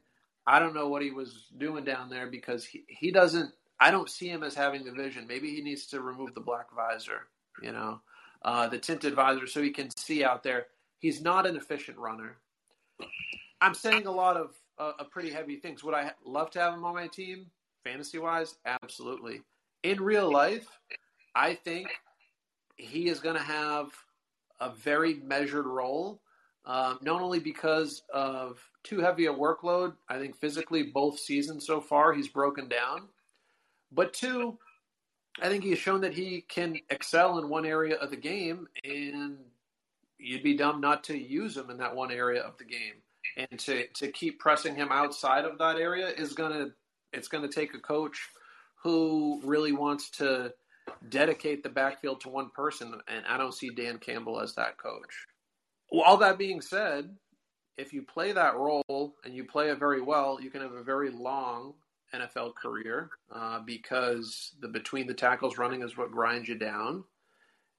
[0.47, 3.51] I don't know what he was doing down there because he, he doesn't.
[3.80, 5.28] I don't see him as having the vision.
[5.28, 7.28] Maybe he needs to remove the black visor,
[7.62, 7.99] you know,
[8.43, 10.68] uh, the tinted visor, so he can see out there.
[10.99, 12.38] He's not an efficient runner.
[13.60, 15.84] I'm saying a lot of uh, pretty heavy things.
[15.84, 17.47] Would I love to have him on my team,
[17.84, 18.56] fantasy wise?
[18.66, 19.41] Absolutely
[19.86, 20.68] in real life,
[21.36, 21.88] I think
[22.76, 23.89] he is going to have
[24.60, 26.22] a very measured role,
[26.66, 29.93] um, not only because of too heavy a workload.
[30.09, 33.09] I think physically, both seasons so far, he's broken down.
[33.91, 34.57] But two,
[35.41, 39.38] I think he's shown that he can excel in one area of the game, and
[40.18, 42.95] you'd be dumb not to use him in that one area of the game.
[43.38, 46.68] And to, to keep pressing him outside of that area is gonna
[47.11, 48.30] it's gonna take a coach
[48.82, 50.53] who really wants to
[51.09, 55.26] dedicate the backfield to one person, and I don't see Dan Campbell as that coach.
[55.92, 57.16] Well, all that being said,
[57.78, 60.84] if you play that role and you play it very well, you can have a
[60.84, 61.74] very long
[62.14, 67.04] NFL career uh, because the between the tackles running is what grinds you down.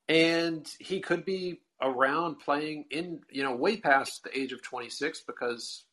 [0.08, 5.22] And he could be around playing in, you know, way past the age of 26
[5.26, 5.84] because,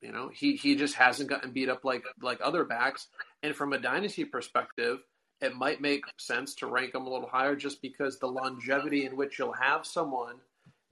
[0.00, 3.08] you know, he, he just hasn't gotten beat up like like other backs.
[3.42, 4.98] And from a dynasty perspective,
[5.40, 9.16] it might make sense to rank him a little higher just because the longevity in
[9.16, 10.36] which you'll have someone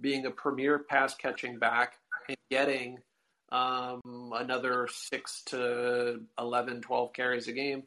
[0.01, 1.95] being a premier pass catching back
[2.29, 2.99] and getting
[3.53, 4.01] um,
[4.35, 7.83] another six to 11, 12 carries a game,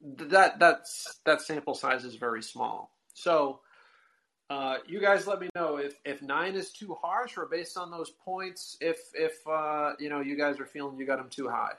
[0.00, 2.92] that that's that sample size is very small.
[3.14, 3.60] So
[4.50, 7.90] uh, you guys let me know if, if nine is too harsh or based on
[7.90, 11.48] those points, if if uh, you know you guys are feeling you got him too
[11.48, 11.72] high.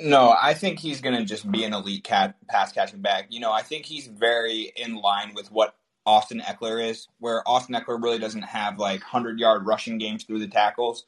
[0.00, 3.26] No, I think he's going to just be an elite cat, pass catching back.
[3.30, 5.74] You know, I think he's very in line with what
[6.08, 10.40] Austin Ekeler is, where Austin Ekeler really doesn't have like 100 yard rushing games through
[10.40, 11.04] the tackles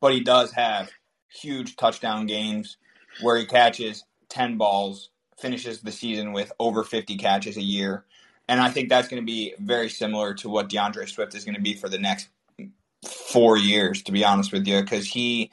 [0.00, 0.90] but he does have
[1.28, 2.76] huge touchdown games
[3.20, 8.04] where he catches 10 balls, finishes the season with over 50 catches a year.
[8.48, 11.56] And I think that's going to be very similar to what D'Andre Swift is going
[11.56, 12.28] to be for the next
[13.04, 15.50] four years, to be honest with you, because he.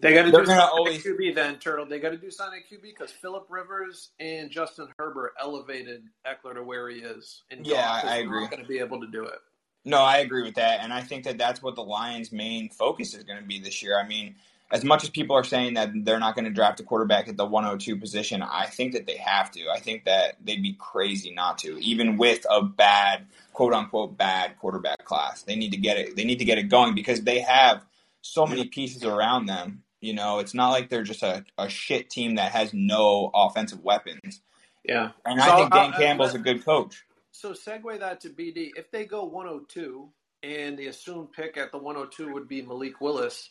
[0.00, 1.02] They got to do sign always...
[1.02, 1.86] QB then, Turtle.
[1.86, 6.54] They got to do sign a QB because Philip Rivers and Justin Herbert elevated Ekeler
[6.54, 7.42] to where he is.
[7.50, 8.46] And yeah, I agree.
[8.48, 9.38] Going to be able to do it.
[9.84, 13.14] No, I agree with that, and I think that that's what the Lions' main focus
[13.14, 13.96] is going to be this year.
[13.96, 14.34] I mean,
[14.72, 17.36] as much as people are saying that they're not going to draft a quarterback at
[17.36, 19.68] the 102 position, I think that they have to.
[19.68, 24.58] I think that they'd be crazy not to, even with a bad, quote unquote, bad
[24.58, 25.42] quarterback class.
[25.42, 26.16] They need to get it.
[26.16, 27.84] They need to get it going because they have
[28.22, 29.84] so many pieces around them.
[30.00, 33.82] You know, it's not like they're just a, a shit team that has no offensive
[33.82, 34.40] weapons.
[34.84, 37.02] Yeah, and so, I think Dan uh, Campbell's a good coach
[37.36, 38.70] so segue that to BD.
[38.76, 40.08] If they go 102
[40.42, 43.50] and the assumed pick at the 102 would be Malik Willis,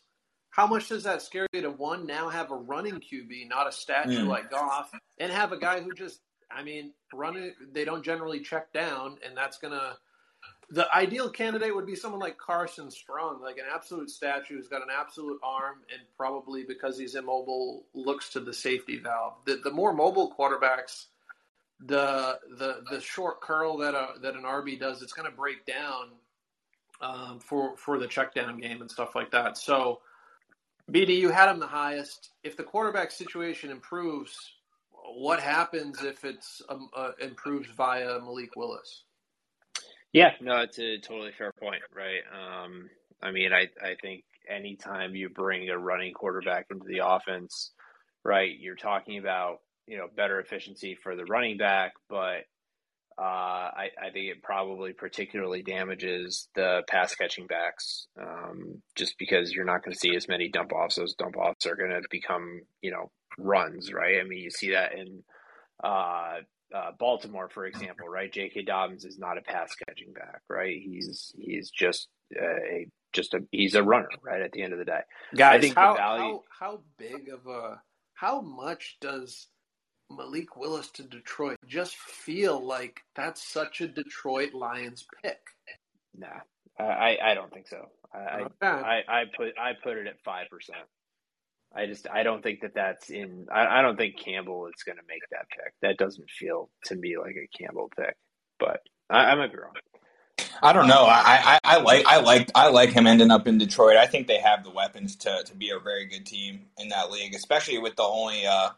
[0.50, 3.72] how much does that scare you to one now have a running QB, not a
[3.72, 4.28] statue mm.
[4.28, 4.90] like Goff,
[5.20, 6.20] and have a guy who just,
[6.50, 7.54] I mean, running.
[7.74, 9.98] They don't generally check down, and that's gonna.
[10.72, 14.82] The ideal candidate would be someone like Carson Strong, like an absolute statue who's got
[14.82, 19.36] an absolute arm, and probably because he's immobile, looks to the safety valve.
[19.46, 21.06] The, the more mobile quarterbacks
[21.80, 25.66] the the the short curl that a that an RB does, it's going to break
[25.66, 26.12] down
[27.02, 29.58] um, for for the check down game and stuff like that.
[29.58, 30.02] So,
[30.92, 32.32] BD, you had him the highest.
[32.44, 34.54] If the quarterback situation improves,
[34.92, 39.04] what happens if it's um, uh, improves via Malik Willis?
[40.16, 42.22] Yeah, no, it's a totally fair point, right?
[42.32, 42.90] Um,
[43.22, 47.72] I mean, I I think anytime you bring a running quarterback into the offense,
[48.24, 49.58] right, you're talking about
[49.88, 52.46] you know better efficiency for the running back, but
[53.18, 53.24] uh,
[53.76, 59.66] I, I, think it probably particularly damages the pass catching backs, um, just because you're
[59.66, 60.96] not going to see as many dump offs.
[60.96, 64.22] Those dump offs are going to become you know runs, right?
[64.22, 65.24] I mean, you see that in
[65.84, 66.36] uh,
[66.76, 68.32] uh, Baltimore, for example, right?
[68.32, 68.64] J.K.
[68.64, 70.78] Dobbins is not a pass catching back, right?
[70.84, 74.42] He's he's just a just a he's a runner, right?
[74.42, 75.02] At the end of the day,
[75.36, 76.24] guys, I think how, value...
[76.24, 77.82] how how big of a
[78.14, 79.48] how much does
[80.12, 85.40] Malik Willis to Detroit just feel like that's such a Detroit Lions pick?
[86.18, 86.42] Nah,
[86.78, 87.88] I, I don't think so.
[88.14, 88.50] I, okay.
[88.62, 90.80] I, I put I put it at five percent.
[91.74, 93.48] I just I don't think that that's in.
[93.54, 95.74] I, I don't think Campbell is going to make that pick.
[95.82, 98.16] That doesn't feel to me like a Campbell pick,
[98.60, 99.74] but I, I might be wrong.
[100.62, 101.04] I don't know.
[101.04, 103.98] I, I, I, like I like I like him ending up in Detroit.
[103.98, 107.12] I think they have the weapons to, to be a very good team in that
[107.12, 108.70] league, especially with the only uh,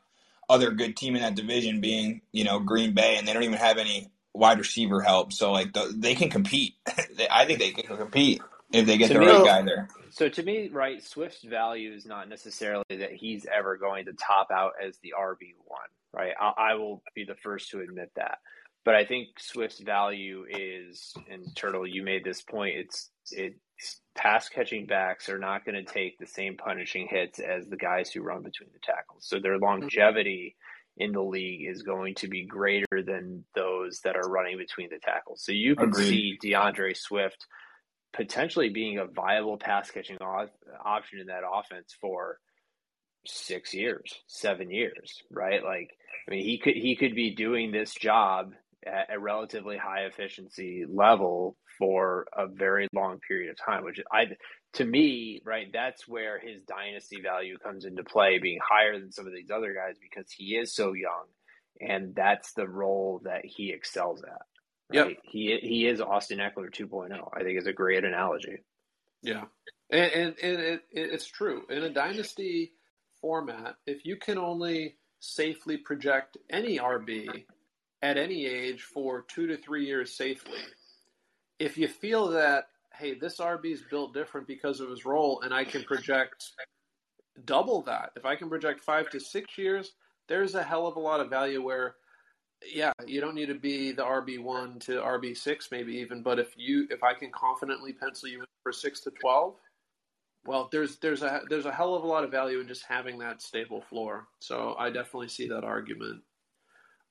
[0.50, 3.58] other good team in that division being, you know, Green Bay, and they don't even
[3.58, 5.34] have any wide receiver help.
[5.34, 6.74] So like the, they can compete.
[7.32, 8.42] I think they can compete
[8.72, 9.88] if they get to the me, right guy there.
[10.12, 14.48] So to me, right, Swift's value is not necessarily that he's ever going to top
[14.52, 15.80] out as the RB one,
[16.14, 16.34] right?
[16.40, 18.40] I, I will be the first to admit that.
[18.84, 22.78] But I think Swift's value is, and Turtle, you made this point.
[22.78, 23.56] It's it
[24.16, 28.10] pass catching backs are not going to take the same punishing hits as the guys
[28.10, 29.28] who run between the tackles.
[29.28, 30.56] So their longevity
[30.98, 35.00] in the league is going to be greater than those that are running between the
[35.00, 35.44] tackles.
[35.44, 36.40] So you can Agreed.
[36.42, 37.46] see D'Andre Swift
[38.14, 42.40] potentially being a viable pass catching option in that offense for
[43.26, 45.64] six years, seven years, right?
[45.64, 45.90] Like,
[46.28, 48.54] I mean, he could he could be doing this job
[48.86, 54.26] at a relatively high efficiency level for a very long period of time, which I
[54.74, 59.26] to me, right, that's where his dynasty value comes into play, being higher than some
[59.26, 61.26] of these other guys because he is so young,
[61.80, 64.42] and that's the role that he excels at.
[64.90, 65.10] Right?
[65.10, 65.18] Yep.
[65.24, 67.30] He he is Austin Ekeler 2.0.
[67.34, 68.60] I think is a great analogy.
[69.22, 69.46] Yeah,
[69.90, 72.74] and and, and it, it's true in a dynasty
[73.20, 73.76] format.
[73.86, 77.46] If you can only safely project any RB
[78.02, 80.60] at any age for two to three years safely,
[81.60, 82.68] if you feel that
[82.98, 86.52] hey, this RB is built different because of his role, and I can project
[87.46, 88.12] double that.
[88.16, 89.94] If I can project five to six years,
[90.28, 91.96] there's a hell of a lot of value where,
[92.66, 96.24] yeah, you don't need to be the RB one to RB six, maybe even.
[96.24, 99.56] But if you, if I can confidently pencil you in for six to twelve,
[100.46, 103.20] well, there's there's a there's a hell of a lot of value in just having
[103.20, 104.28] that stable floor.
[104.40, 106.22] So I definitely see that argument.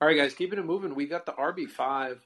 [0.00, 0.94] All right, guys, keeping it moving.
[0.94, 2.20] We got the RB five,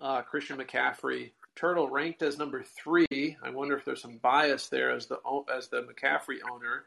[0.00, 1.32] uh, Christian McCaffrey.
[1.56, 3.36] Turtle ranked as number three.
[3.42, 5.18] I wonder if there's some bias there as the
[5.54, 6.84] as the McCaffrey owner.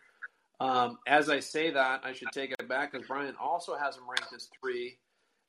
[0.62, 4.04] Um, as I say that, I should take it back because Brian also has him
[4.08, 4.98] ranked as three,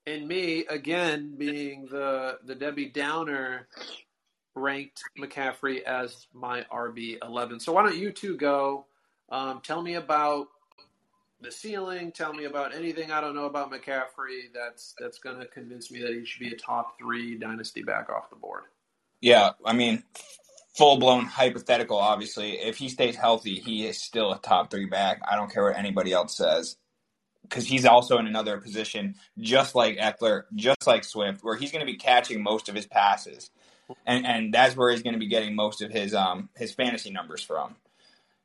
[0.07, 3.69] and me again being the the Debbie Downer
[4.55, 7.61] ranked McCaffrey as my RB eleven.
[7.61, 8.87] So why don't you two go?
[9.31, 10.49] Um, tell me about
[11.41, 12.13] the ceiling.
[12.13, 16.01] Tell me about anything I don't know about McCaffrey that's that's going to convince me
[16.03, 18.65] that he should be a top three dynasty back off the board.
[19.21, 20.03] Yeah, I mean,
[20.77, 21.99] full blown hypothetical.
[21.99, 25.21] Obviously, if he stays healthy, he is still a top three back.
[25.31, 26.77] I don't care what anybody else says,
[27.53, 31.85] because he's also in another position, just like Ekeler, just like Swift, where he's going
[31.85, 33.51] to be catching most of his passes,
[34.07, 37.11] and and that's where he's going to be getting most of his um his fantasy
[37.11, 37.77] numbers from.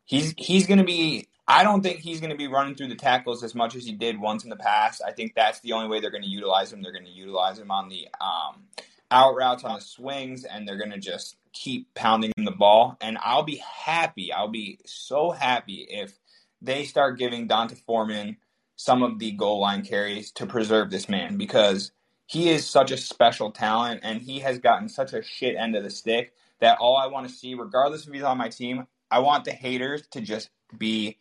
[0.04, 1.28] He's he's going to be.
[1.48, 3.94] I don't think he's going to be running through the tackles as much as he
[3.94, 5.02] did once in the past.
[5.06, 6.82] I think that's the only way they're going to utilize him.
[6.82, 8.66] They're going to utilize him on the um
[9.10, 12.98] out routes on the swings, and they're going to just keep pounding the ball.
[13.00, 14.34] And I'll be happy.
[14.34, 16.20] I'll be so happy if
[16.62, 18.38] they start giving D'Onta Foreman
[18.78, 21.92] some of the goal line carries to preserve this man because
[22.28, 25.84] he is such a special talent and he has gotten such a shit end of
[25.84, 29.20] the stick that all I want to see, regardless if he's on my team, I
[29.20, 31.18] want the haters to just be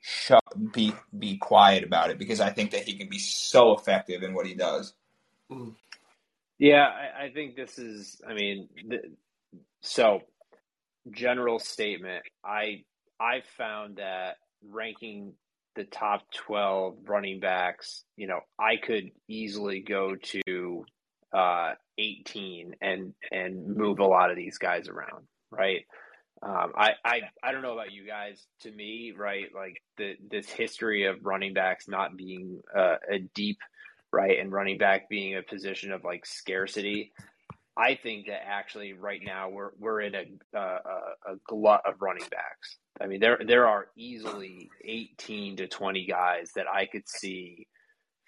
[0.00, 4.22] shut, be be quiet about it because I think that he can be so effective
[4.22, 4.94] in what he does.
[5.50, 5.74] Mm.
[6.58, 8.20] Yeah, I, I think this is.
[8.26, 9.00] I mean, the,
[9.80, 10.20] so
[11.10, 12.24] general statement.
[12.44, 12.84] I
[13.20, 14.36] I found that
[14.68, 15.34] ranking
[15.76, 20.84] the top twelve running backs, you know, I could easily go to
[21.32, 25.86] uh, eighteen and and move a lot of these guys around, right?
[26.42, 28.44] Um, I, I I don't know about you guys.
[28.62, 33.58] To me, right, like the this history of running backs not being uh, a deep
[34.12, 34.38] right?
[34.38, 37.12] And running back being a position of like scarcity.
[37.76, 42.26] I think that actually right now we're we're in a a, a glut of running
[42.30, 42.76] backs.
[43.00, 47.66] I mean there there are easily 18 to 20 guys that I could see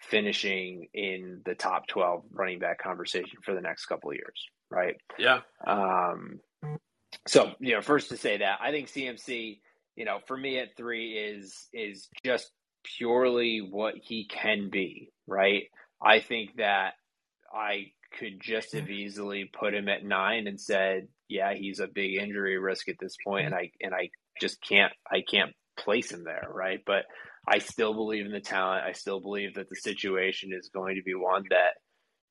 [0.01, 4.97] finishing in the top 12 running back conversation for the next couple of years, right?
[5.19, 5.41] Yeah.
[5.67, 6.41] Um
[7.27, 9.61] so, you know, first to say that, I think CMC,
[9.97, 12.51] you know, for me at 3 is is just
[12.99, 15.65] purely what he can be, right?
[16.03, 16.95] I think that
[17.53, 22.15] I could just have easily put him at nine and said, yeah, he's a big
[22.15, 24.11] injury risk at this point, and I and I
[24.41, 26.81] just can't I can't place him there, right?
[26.85, 27.05] But
[27.47, 28.85] I still believe in the talent.
[28.85, 31.75] I still believe that the situation is going to be one that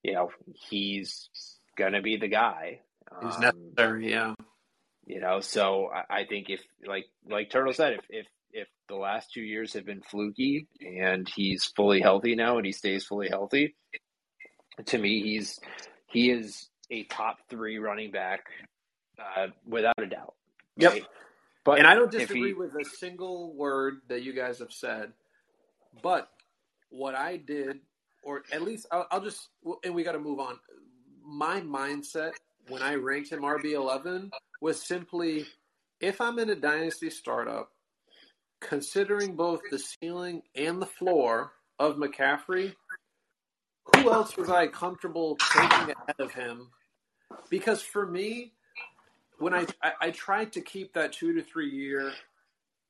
[0.03, 0.29] you know
[0.69, 1.29] he's
[1.77, 2.81] gonna be the guy.
[3.21, 4.33] He's um, necessary, yeah.
[5.05, 8.95] You know, so I, I think if like like Turtle said, if if if the
[8.95, 13.27] last two years have been fluky and he's fully healthy now and he stays fully
[13.27, 13.75] healthy,
[14.85, 15.59] to me he's
[16.07, 18.45] he is a top three running back
[19.19, 20.35] uh, without a doubt.
[20.79, 20.95] Right?
[20.95, 21.03] Yep.
[21.65, 25.13] But and I don't disagree he, with a single word that you guys have said.
[26.01, 26.27] But
[26.89, 27.79] what I did,
[28.23, 29.47] or at least I'll, I'll just,
[29.83, 30.59] and we got to move on.
[31.25, 32.31] My mindset
[32.67, 35.45] when I ranked him RB eleven was simply,
[35.99, 37.69] if I'm in a dynasty startup
[38.59, 42.73] considering both the ceiling and the floor of McCaffrey,
[43.85, 46.69] who else was I comfortable taking ahead of him?
[47.49, 48.53] Because for me,
[49.39, 52.13] when I, I, I tried to keep that two to three year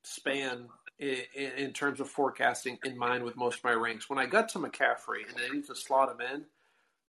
[0.04, 0.68] span
[1.00, 1.18] in,
[1.58, 4.10] in, terms of forecasting in mind with most of my ranks.
[4.10, 6.46] When I got to McCaffrey and I need to slot him in,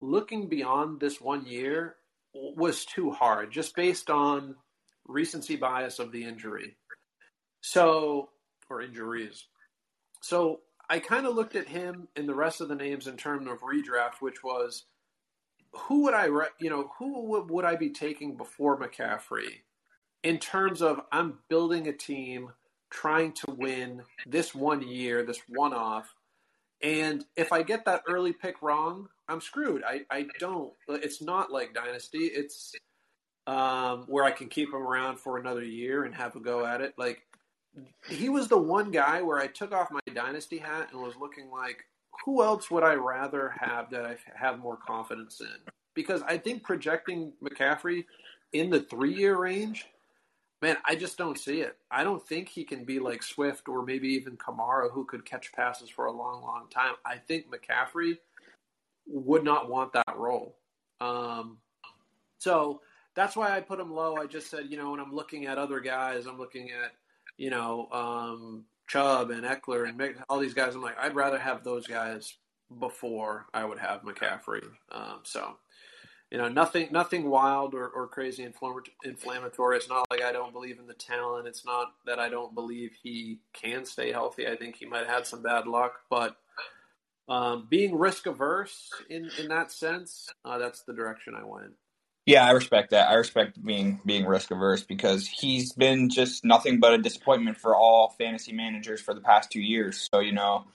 [0.02, 1.96] looking beyond this one year
[2.34, 4.56] was too hard, just based on
[5.08, 6.76] recency bias of the injury.
[7.62, 8.30] So,
[8.70, 9.46] or injuries.
[10.22, 10.62] So
[10.92, 13.62] I kind of looked at him and the rest of the names in terms of
[13.62, 14.84] redraft, which was
[15.72, 16.26] who would I,
[16.60, 19.62] you know, who would, would I be taking before McCaffrey
[20.22, 22.50] in terms of I'm building a team
[22.90, 26.14] trying to win this one year, this one off.
[26.84, 29.84] And if I get that early pick wrong, I'm screwed.
[29.88, 30.74] I, I don't.
[30.90, 32.26] It's not like Dynasty.
[32.26, 32.74] It's
[33.48, 36.82] um, where I can keep him around for another year and have a go at
[36.82, 36.96] it.
[36.98, 37.22] Like
[38.10, 41.50] he was the one guy where I took off my Dynasty hat and was looking
[41.50, 41.86] like,
[42.26, 45.72] who else would I rather have that I have more confidence in?
[45.94, 48.06] Because I think projecting McCaffrey
[48.54, 49.88] in the three year range
[50.62, 51.78] man, I just don't see it.
[51.90, 55.52] I don't think he can be like Swift or maybe even Kamara, who could catch
[55.54, 56.94] passes for a long, long time.
[57.06, 58.18] I think McCaffrey
[59.08, 60.56] would not want that role.
[61.00, 61.58] Um,
[62.38, 62.82] so
[63.16, 64.18] that's why I put him low.
[64.18, 66.92] I just said, you know, when I'm looking at other guys, I'm looking at,
[67.38, 70.76] you know, um, Chubb and Ekeler and all these guys.
[70.76, 72.36] I'm like, I'd rather have those guys
[72.80, 74.64] before I would have McCaffrey.
[74.92, 75.58] Um, so
[76.32, 79.78] you know, nothing, nothing wild or, or crazy inflammatory.
[79.78, 81.46] It's not like I don't believe in the talent.
[81.46, 84.48] It's not that I don't believe he can stay healthy.
[84.48, 86.38] I think he might have some bad luck, but
[87.28, 91.74] um, being risk averse in in that sense, uh, that's the direction I went.
[92.26, 93.10] Yeah, I respect that.
[93.10, 97.76] I respect being being risk averse because he's been just nothing but a disappointment for
[97.76, 100.08] all fantasy managers for the past two years.
[100.14, 100.66] So you know,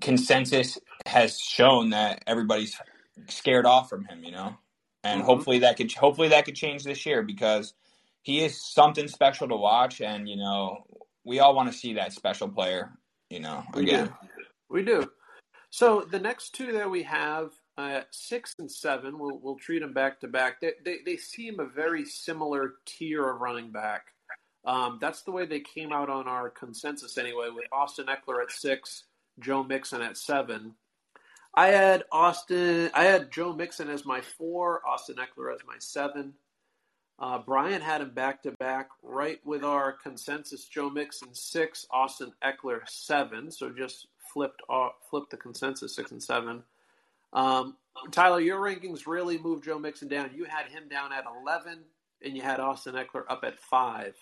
[0.00, 2.80] consensus has shown that everybody's
[3.28, 4.24] scared off from him.
[4.24, 4.56] You know,
[5.02, 5.26] and mm-hmm.
[5.26, 7.74] hopefully that could hopefully that could change this year because
[8.22, 10.86] he is something special to watch, and you know
[11.24, 12.90] we all want to see that special player.
[13.28, 14.12] You know, again,
[14.70, 14.94] we do.
[15.00, 15.10] We do.
[15.70, 19.92] So the next two that we have, uh, six and seven, we'll we'll treat them
[19.92, 20.60] back to back.
[20.60, 24.12] They, they they seem a very similar tier of running back.
[24.64, 28.50] Um, that's the way they came out on our consensus anyway, with Austin Ekeler at
[28.50, 29.04] six,
[29.40, 30.74] Joe Mixon at seven.
[31.54, 32.90] I had Austin.
[32.94, 36.34] I had Joe Mixon as my four, Austin Ekeler as my seven.
[37.18, 40.64] Uh, Brian had him back to back, right with our consensus.
[40.64, 43.50] Joe Mixon six, Austin Ekeler seven.
[43.50, 46.62] So just flipped uh, flipped the consensus six and seven.
[47.34, 47.76] Um,
[48.10, 50.30] Tyler, your rankings really moved Joe Mixon down.
[50.34, 51.80] You had him down at eleven,
[52.22, 54.16] and you had Austin Ekeler up at five.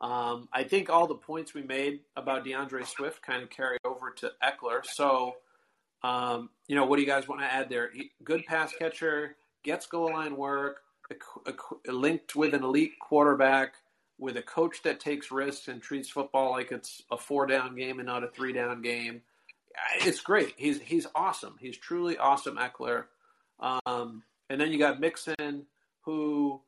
[0.00, 4.10] Um, I think all the points we made about D'Andre Swift kind of carry over
[4.18, 4.84] to Ekeler.
[4.84, 5.36] So
[6.04, 7.90] um, you know, what do you guys want to add there?
[8.22, 11.52] Good pass catcher, gets goal line work, a,
[11.88, 13.76] a, linked with an elite quarterback,
[14.18, 18.00] with a coach that takes risks and treats football like it's a four down game
[18.00, 19.22] and not a three down game.
[20.00, 20.54] It's great.
[20.56, 21.56] He's he's awesome.
[21.60, 23.04] He's truly awesome, Ekeler.
[23.60, 25.66] Um, and then you got Mixon,
[26.02, 26.60] who,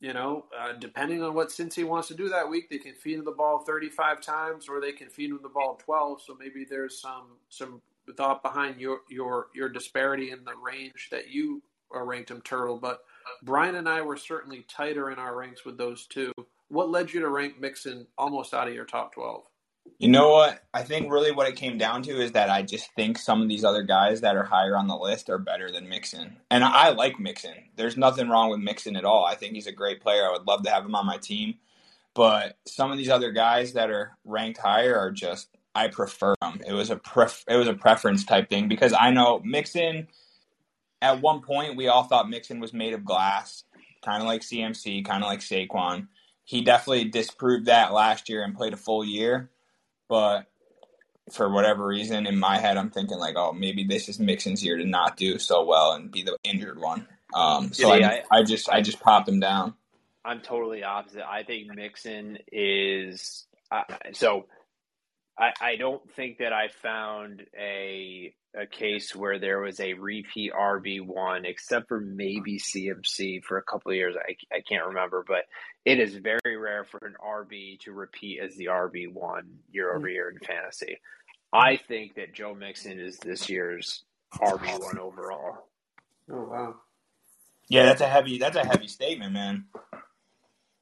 [0.00, 3.18] you know, uh, depending on what Cincy wants to do that week, they can feed
[3.18, 6.22] him the ball 35 times or they can feed him the ball 12.
[6.22, 7.80] So maybe there's some some
[8.16, 13.04] thought behind your your your disparity in the range that you ranked him turtle, but
[13.42, 16.32] Brian and I were certainly tighter in our ranks with those two.
[16.68, 19.44] What led you to rank Mixon almost out of your top twelve?
[19.98, 20.60] You know what?
[20.74, 23.48] I think really what it came down to is that I just think some of
[23.48, 26.36] these other guys that are higher on the list are better than Mixon.
[26.50, 27.54] And I like Mixon.
[27.76, 29.24] There's nothing wrong with Mixon at all.
[29.24, 30.26] I think he's a great player.
[30.26, 31.54] I would love to have him on my team.
[32.14, 36.60] But some of these other guys that are ranked higher are just I prefer them.
[36.66, 40.08] It was a pref- it was a preference type thing because I know Mixon.
[41.02, 43.64] At one point, we all thought Mixon was made of glass,
[44.02, 46.08] kind of like CMC, kind of like Saquon.
[46.44, 49.50] He definitely disproved that last year and played a full year,
[50.08, 50.46] but
[51.32, 54.76] for whatever reason, in my head, I'm thinking like, oh, maybe this is Mixon's year
[54.76, 57.06] to not do so well and be the injured one.
[57.34, 59.74] Um, so I, I, I just I just popped him down.
[60.24, 61.28] I'm totally opposite.
[61.28, 63.82] I think Mixon is uh,
[64.12, 64.46] so
[65.38, 70.52] I, I don't think that I found a a case where there was a repeat
[70.52, 74.14] RB one, except for maybe CMC for a couple of years.
[74.16, 75.44] I, I can't remember, but
[75.84, 80.08] it is very rare for an RB to repeat as the RB one year over
[80.08, 81.00] year in fantasy.
[81.52, 84.04] I think that Joe Mixon is this year's
[84.34, 85.68] RB one overall.
[86.30, 86.74] Oh wow!
[87.68, 89.66] Yeah, that's a heavy that's a heavy statement, man.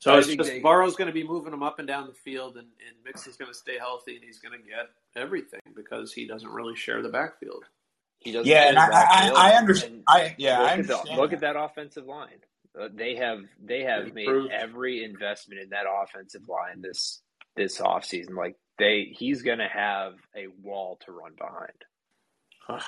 [0.03, 2.57] So it's just they, Burrow's going to be moving them up and down the field,
[2.57, 6.27] and, and Mixon's going to stay healthy, and he's going to get everything because he
[6.27, 7.63] doesn't really share the backfield.
[8.19, 8.49] He doesn't.
[8.49, 10.03] Yeah, and I, I, I, understand.
[10.09, 11.09] I yeah, look I understand.
[11.09, 12.41] At the, look at that offensive line.
[12.77, 17.21] Uh, they have they have made every investment in that offensive line this
[17.55, 18.35] this offseason.
[18.35, 22.83] Like they he's going to have a wall to run behind.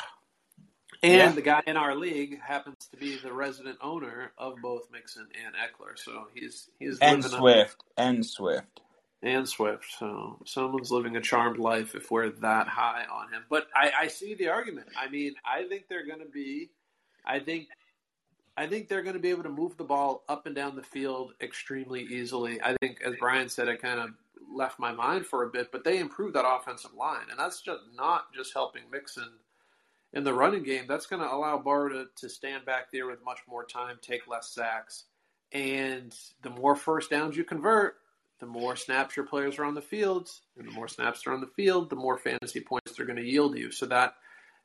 [1.02, 1.30] And Yeah.
[1.32, 5.54] the guy in our league happens to be the resident owner of both Mixon and
[5.54, 7.82] Ekeler, so he's he's And Swift.
[7.96, 8.80] And Swift.
[9.22, 9.86] and Swift.
[9.98, 13.44] So someone's living a charmed life if we're that high on him.
[13.48, 14.88] But I, I see the argument.
[14.98, 16.70] I mean, I think they're going to be.
[17.24, 17.68] I think.
[18.56, 20.82] I think they're going to be able to move the ball up and down the
[20.84, 22.62] field extremely easily.
[22.62, 24.10] I think, as Brian said, it kind of
[24.48, 27.82] left my mind for a bit, but they improved that offensive line, and that's just
[27.96, 29.28] not just helping Mixon
[30.14, 30.84] in the running game.
[30.88, 34.26] That's going to allow Barr to, to stand back there with much more time, take
[34.26, 35.04] less sacks,
[35.52, 37.96] and the more first downs you convert,
[38.40, 41.40] the more snaps your players are on the field, and the more snaps are on
[41.40, 43.70] the field, the more fantasy points they're going to yield you.
[43.70, 44.14] So that,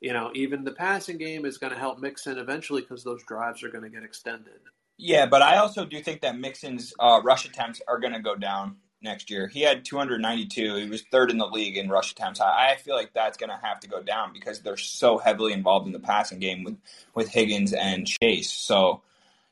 [0.02, 3.64] you know, even the passing game is going to help Mixon eventually because those drives
[3.64, 4.60] are going to get extended.
[4.98, 8.36] Yeah, but I also do think that Mixon's uh, rush attempts are going to go
[8.36, 9.48] down next year.
[9.48, 10.76] He had 292.
[10.76, 12.42] He was third in the league in rush attempts.
[12.42, 15.54] I, I feel like that's going to have to go down because they're so heavily
[15.54, 16.78] involved in the passing game with,
[17.16, 18.52] with Higgins and Chase.
[18.52, 19.02] So,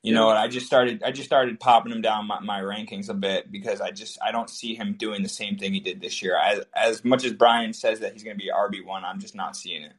[0.04, 0.38] you know what?
[0.38, 1.04] I just started.
[1.04, 4.32] I just started popping him down my, my rankings a bit because I just I
[4.32, 6.38] don't see him doing the same thing he did this year.
[6.38, 9.36] As as much as Brian says that he's going to be RB one, I'm just
[9.36, 9.94] not seeing it.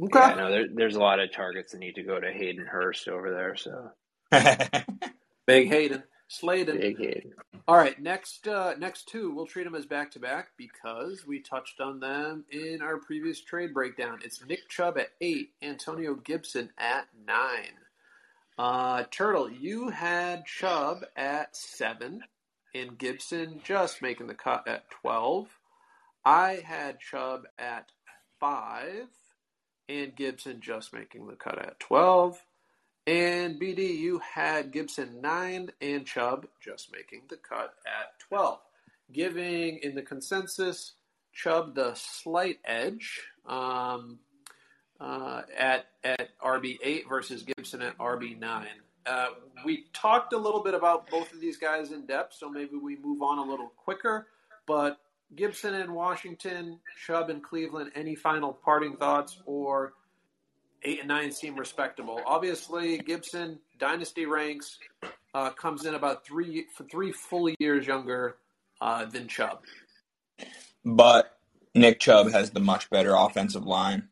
[0.00, 0.18] Okay.
[0.18, 3.08] Yeah, no, there, there's a lot of targets that need to go to Hayden Hurst
[3.08, 3.56] over there.
[3.56, 3.90] So
[5.46, 6.02] Big Hayden.
[6.28, 6.78] Sladen.
[6.78, 7.32] big Hayden.
[7.66, 11.40] All right, next uh, next two, we'll treat them as back to back because we
[11.40, 14.20] touched on them in our previous trade breakdown.
[14.22, 17.74] It's Nick Chubb at eight, Antonio Gibson at nine.
[18.58, 22.22] Uh, Turtle, you had Chubb at seven,
[22.74, 25.48] and Gibson just making the cut at twelve.
[26.24, 27.90] I had Chubb at
[28.38, 29.08] five,
[29.88, 32.38] and Gibson just making the cut at twelve.
[33.08, 38.58] And BD, you had Gibson 9 and Chubb just making the cut at 12,
[39.10, 40.92] giving in the consensus
[41.32, 44.18] Chubb the slight edge um,
[45.00, 48.66] uh, at, at RB8 versus Gibson at RB9.
[49.06, 49.26] Uh,
[49.64, 52.96] we talked a little bit about both of these guys in depth, so maybe we
[52.96, 54.26] move on a little quicker.
[54.66, 54.98] But
[55.34, 59.94] Gibson in Washington, Chubb in Cleveland, any final parting thoughts or
[60.82, 62.20] eight and nine seem respectable.
[62.26, 64.78] Obviously, Gibson dynasty ranks
[65.34, 68.36] uh, comes in about three three full years younger
[68.80, 69.60] uh, than Chubb.
[70.84, 71.38] but
[71.74, 74.08] Nick Chubb has the much better offensive line.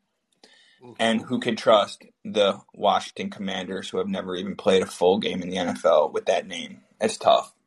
[1.01, 5.43] And who could trust the Washington Commanders, who have never even played a full game
[5.43, 6.83] in the NFL with that name?
[7.01, 7.53] It's tough.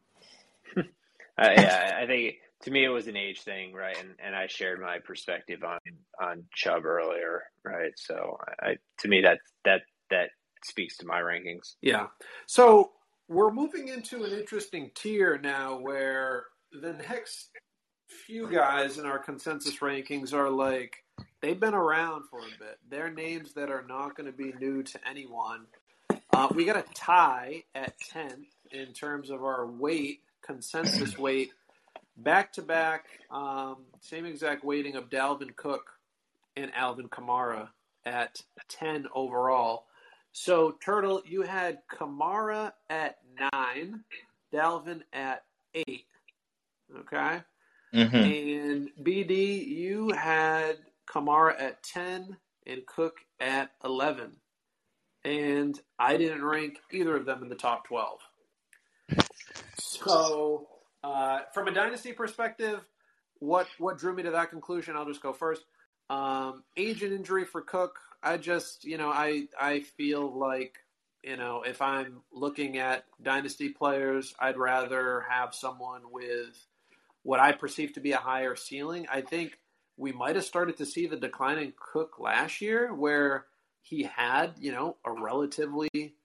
[1.41, 3.97] Uh, yeah, I think to me it was an age thing, right?
[3.99, 5.79] And and I shared my perspective on
[6.21, 7.91] on Chubb earlier, right?
[7.95, 10.29] So I to me that that that
[10.63, 11.75] speaks to my rankings.
[11.81, 12.07] Yeah.
[12.45, 12.91] So
[13.27, 17.51] we're moving into an interesting tier now where the next
[18.25, 21.03] few guys in our consensus rankings are like
[21.41, 22.77] they've been around for a bit.
[22.89, 25.65] They're names that are not going to be new to anyone.
[26.33, 31.51] Uh, we got a tie at 10th in terms of our weight, consensus weight,
[32.23, 35.91] back to back, um, same exact weighting of Dalvin Cook
[36.55, 37.69] and Alvin Kamara
[38.05, 39.85] at 10 overall.
[40.31, 43.17] So, Turtle, you had Kamara at
[43.53, 44.03] 9,
[44.53, 45.43] Dalvin at
[45.73, 46.05] 8.
[46.99, 47.41] Okay?
[47.93, 50.77] hmm And BD, you had
[51.09, 54.31] Kamara at 10 and Cook at 11.
[55.25, 58.19] And I didn't rank either of them in the top 12.
[59.77, 60.67] So,
[61.03, 62.81] uh, from a dynasty perspective,
[63.39, 64.95] what what drew me to that conclusion?
[64.95, 65.63] I'll just go first.
[66.09, 67.99] Um, age and injury for Cook.
[68.21, 70.79] I just, you know, I I feel like,
[71.23, 76.67] you know, if I'm looking at dynasty players, I'd rather have someone with
[77.23, 79.07] what I perceive to be a higher ceiling.
[79.11, 79.59] I think
[79.97, 83.45] we might have started to see the decline in Cook last year, where
[83.81, 86.15] he had, you know, a relatively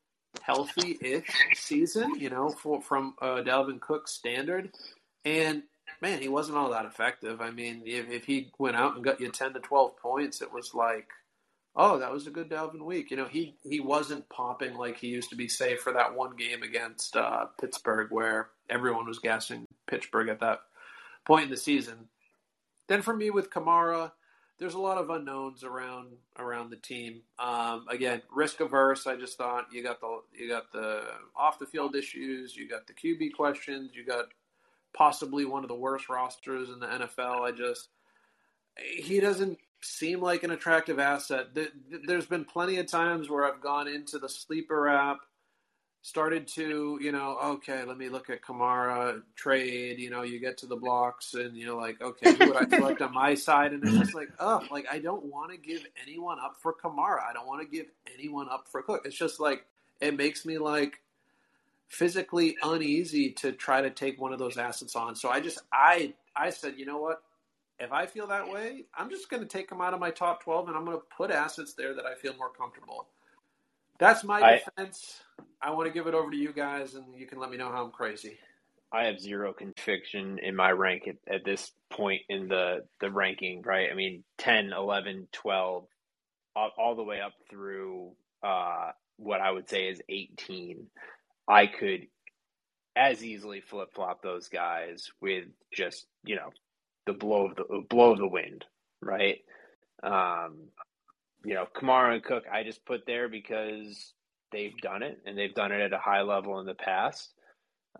[0.45, 4.71] healthy-ish season, you know, for, from uh, Dalvin Cook's standard,
[5.25, 5.63] and
[6.03, 7.41] man, he wasn't all that effective.
[7.41, 10.53] I mean, if, if he went out and got you ten to twelve points, it
[10.53, 11.09] was like,
[11.75, 13.11] oh, that was a good Dalvin week.
[13.11, 16.37] You know, he he wasn't popping like he used to be, say, for that one
[16.37, 20.61] game against uh, Pittsburgh, where everyone was gassing Pittsburgh at that
[21.27, 22.09] point in the season.
[22.87, 24.13] Then for me with Kamara,
[24.59, 27.23] there's a lot of unknowns around around the team.
[27.39, 29.07] Um, again, risk averse.
[29.07, 31.03] I just thought you got the you got the
[31.37, 34.27] off the field issues, you got the QB questions, you got
[34.97, 37.41] possibly one of the worst rosters in the NFL.
[37.41, 37.89] I just
[38.79, 41.49] he doesn't seem like an attractive asset.
[42.07, 45.19] There's been plenty of times where I've gone into the sleeper app
[46.05, 49.99] started to, you know, okay, let me look at Kamara trade.
[49.99, 53.01] You know, you get to the blocks and you're like, okay, who would I select
[53.01, 53.73] on my side?
[53.73, 57.23] And it's just like, oh, like I don't want to give anyone up for Kamara.
[57.23, 59.05] I don't want to give anyone up for Cook.
[59.07, 59.65] It's just like
[60.03, 61.01] it makes me like
[61.89, 65.17] physically uneasy to try to take one of those assets on.
[65.17, 67.23] So I just I I said, you know what?
[67.81, 70.45] If I feel that way, I'm just going to take them out of my top
[70.45, 73.07] 12 and I'm going to put assets there that I feel more comfortable.
[73.99, 75.21] That's my I- defense.
[75.63, 77.71] I want to give it over to you guys, and you can let me know
[77.71, 78.37] how I'm crazy.
[78.93, 83.63] I have zero conviction in my rank at, at this point in the, the ranking,
[83.63, 83.89] right?
[83.91, 85.87] I mean, 10, 11, 12,
[86.55, 90.87] all, all the way up through uh, what I would say is 18.
[91.49, 92.07] I could
[92.95, 96.51] as easily flip flop those guys with just, you know,
[97.07, 98.65] the blow of the blow of the wind,
[99.03, 99.39] right?
[100.03, 100.69] Um,
[101.45, 104.15] you know, Kamara and Cook, I just put there because
[104.53, 107.33] they've done it and they've done it at a high level in the past.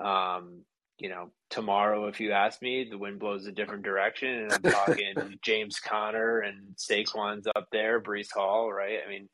[0.01, 0.63] Um,
[0.99, 4.63] you know, tomorrow, if you ask me, the wind blows a different direction, and I'm
[4.63, 8.99] talking James Conner and Saquon's up there, Breece Hall, right?
[9.05, 9.29] I mean,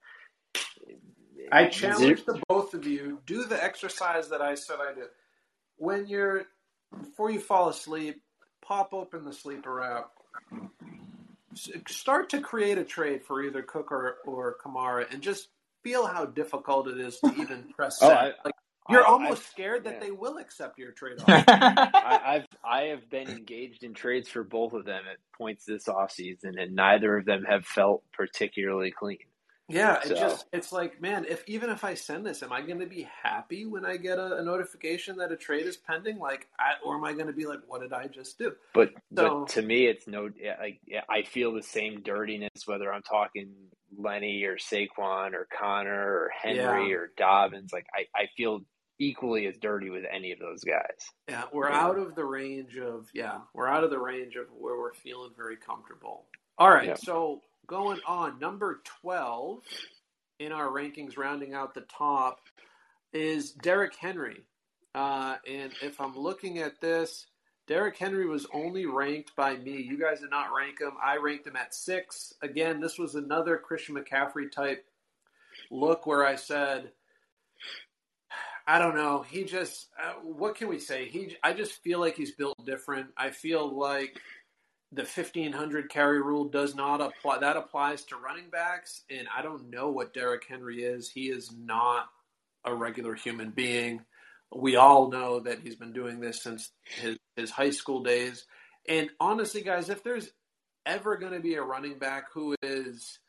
[1.52, 3.20] I challenge the both of you.
[3.26, 5.08] Do the exercise that I said I did.
[5.76, 6.46] When you're
[6.98, 8.22] before you fall asleep,
[8.62, 10.10] pop open the sleeper app.
[11.52, 15.48] S- Start to create a trade for either Cook or, or Kamara, and just
[15.82, 18.18] feel how difficult it is to even press Oh, send.
[18.18, 18.54] I- like
[18.88, 20.00] you're I- almost I- scared that yeah.
[20.00, 21.44] they will accept your trade offer.
[21.48, 25.84] I, I've I have been engaged in trades for both of them at points this
[25.84, 29.18] offseason, and neither of them have felt particularly clean.
[29.70, 32.60] Yeah, it So- just it's like, man, if even if I send this, am I
[32.62, 36.18] going to be happy when I get a, a notification that a trade is pending?
[36.18, 38.52] Like, I, or am I going to be like, what did I just do?
[38.74, 40.30] But So- but to me, it's no.
[40.60, 43.52] Like, I feel the same dirtiness whether I'm talking
[43.96, 46.96] Lenny or Saquon or Conner or Henry Yeah.
[46.96, 47.72] or Dobbins.
[47.72, 48.60] Like I, I feel
[48.98, 51.08] equally as dirty with any of those guys.
[51.28, 51.80] Yeah, we're Yeah.
[51.80, 55.30] out of the range of yeah, we're out of the range of where we're feeling
[55.36, 56.26] very comfortable.
[56.58, 56.94] All right, Yeah.
[56.94, 59.62] so going on number twelve
[60.40, 62.40] in our rankings, rounding out the top
[63.12, 64.44] is Derrick Henry.
[64.92, 67.26] Uh, and if I'm looking at this,
[67.68, 69.80] Derrick Henry was only ranked by me.
[69.82, 70.94] You guys did not rank him.
[71.00, 72.34] I ranked him at six.
[72.42, 74.84] Again, this was another Christian McCaffrey type
[75.70, 76.90] look where I said,
[78.66, 79.22] I don't know.
[79.22, 81.08] He just, uh, what can we say?
[81.08, 83.10] He, I just feel like he's built different.
[83.16, 84.16] I feel like
[84.92, 87.38] the 1500 carry rule does not apply.
[87.38, 91.10] That applies to running backs, and I don't know what Derrick Henry is.
[91.10, 92.08] He is not
[92.64, 94.04] a regular human being.
[94.54, 98.46] We all know that he's been doing this since his, his high school days.
[98.88, 100.30] And honestly, guys, if there's
[100.84, 103.20] ever going to be a running back who is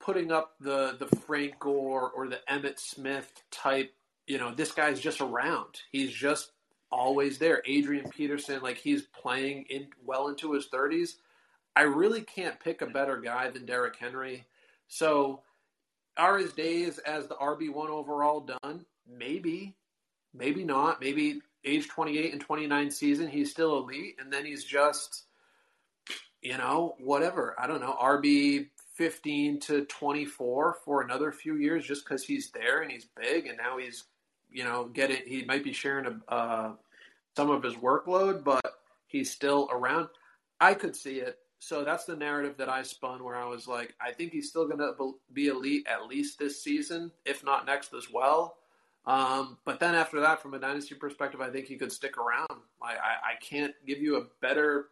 [0.00, 3.92] putting up the the Frank Gore or the Emmitt Smith type,
[4.26, 5.80] you know, this guy's just around.
[5.92, 6.50] He's just
[6.90, 7.62] always there.
[7.66, 11.16] Adrian Peterson, like he's playing in well into his thirties.
[11.76, 14.46] I really can't pick a better guy than Derrick Henry.
[14.88, 15.42] So
[16.16, 18.84] are his days as the RB one overall done?
[19.08, 19.76] Maybe.
[20.34, 21.00] Maybe not.
[21.00, 25.24] Maybe age twenty eight and twenty nine season, he's still elite, and then he's just
[26.42, 27.54] you know, whatever.
[27.58, 32.82] I don't know, RB 15 to 24 for another few years just because he's there
[32.82, 34.04] and he's big and now he's,
[34.52, 36.72] you know, getting, he might be sharing a, uh,
[37.36, 38.64] some of his workload, but
[39.06, 40.08] he's still around.
[40.60, 41.38] I could see it.
[41.58, 44.66] So that's the narrative that I spun where I was like, I think he's still
[44.66, 44.94] going to
[45.32, 48.56] be elite at least this season, if not next as well.
[49.06, 52.48] Um, but then after that, from a dynasty perspective, I think he could stick around.
[52.82, 54.88] I, I, I can't give you a better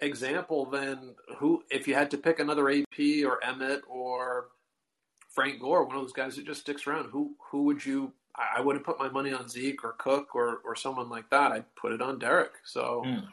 [0.00, 4.48] example than who if you had to pick another AP or Emmitt or
[5.30, 7.10] Frank Gore, one of those guys that just sticks around.
[7.10, 8.12] Who who would you?
[8.36, 11.52] I, I wouldn't put my money on Zeke or Cook or or someone like that.
[11.52, 12.52] I'd put it on Derrick.
[12.64, 13.26] So Hmm.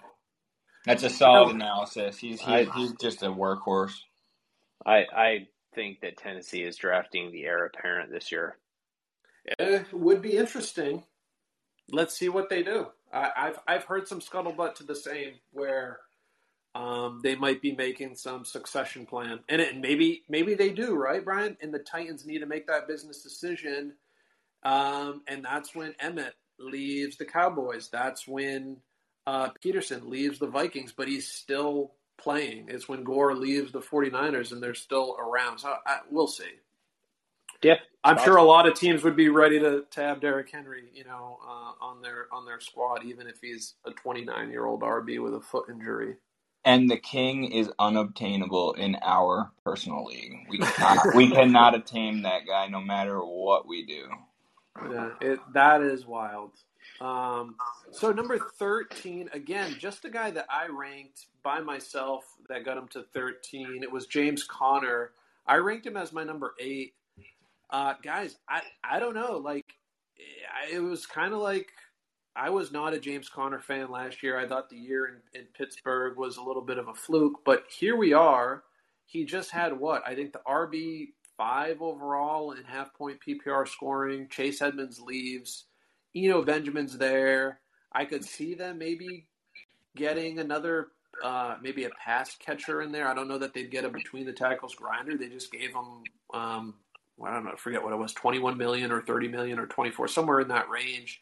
[0.86, 2.18] That's a solid analysis.
[2.18, 3.94] He's I- he's, he's just a workhorse.
[4.86, 8.58] I I think that Tennessee is drafting the heir apparent this year.
[9.58, 11.04] it would be interesting.
[11.92, 12.88] Let's see what they do.
[13.12, 16.00] I, I've I've heard some scuttlebutt to the same where
[16.76, 21.24] um, they might be making some succession plan, and it, maybe maybe they do, right,
[21.26, 21.58] Brian?
[21.62, 23.94] And the Titans need to make that business decision,
[24.64, 27.90] um, and that's when Emmitt leaves the Cowboys.
[27.92, 28.78] That's when
[29.28, 32.66] uh, Peterson leaves the Vikings, but he's still playing.
[32.70, 35.60] It's when Gore leaves the 49ers, and they're still around.
[35.60, 36.50] So I, we'll see.
[37.64, 40.90] Yeah, I'm sure a lot of teams would be ready to, to have Derrick Henry,
[40.94, 44.82] you know, uh, on their on their squad, even if he's a 29 year old
[44.82, 46.16] RB with a foot injury.
[46.66, 50.34] And the king is unobtainable in our personal league.
[50.50, 54.08] We cannot, we cannot obtain that guy no matter what we do.
[54.92, 56.52] Yeah, it that is wild.
[57.02, 57.56] Um,
[57.92, 62.88] so number thirteen again, just a guy that I ranked by myself that got him
[62.90, 63.84] to thirteen.
[63.84, 65.12] It was James Conner.
[65.48, 66.94] I ranked him as my number eight.
[67.70, 69.38] Uh, guys, I I don't know.
[69.38, 69.74] Like
[70.72, 71.72] it was kind of like
[72.36, 74.38] I was not a James Conner fan last year.
[74.38, 77.64] I thought the year in, in Pittsburgh was a little bit of a fluke, but
[77.70, 78.64] here we are.
[79.06, 81.10] He just had what I think the RB
[81.40, 84.28] five overall in half point PPR scoring.
[84.30, 85.66] Chase Edmonds leaves.
[86.14, 87.62] Eno Benjamin's there.
[87.94, 89.28] I could see them maybe
[89.96, 90.88] getting another,
[91.24, 93.08] uh, maybe a pass catcher in there.
[93.08, 95.18] I don't know that they'd get a between the tackles grinder.
[95.18, 96.76] They just gave him, um,
[97.24, 100.10] I don't know, I forget what it was, 21 million or 30 million or 24,
[100.10, 101.22] somewhere in that range.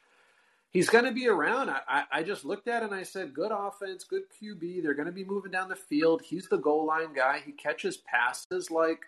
[0.71, 1.69] He's going to be around.
[1.69, 4.81] I, I, I just looked at it and I said, good offense, good QB.
[4.81, 6.23] They're going to be moving down the field.
[6.23, 7.41] He's the goal line guy.
[7.45, 9.05] He catches passes like,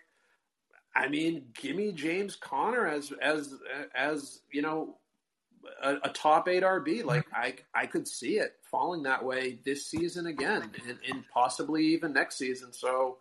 [0.94, 3.54] I mean, give me James Conner as as
[3.94, 4.96] as you know
[5.82, 7.04] a, a, top eight RB.
[7.04, 11.86] Like I, I could see it falling that way this season again, and, and possibly
[11.86, 12.72] even next season.
[12.72, 13.18] So,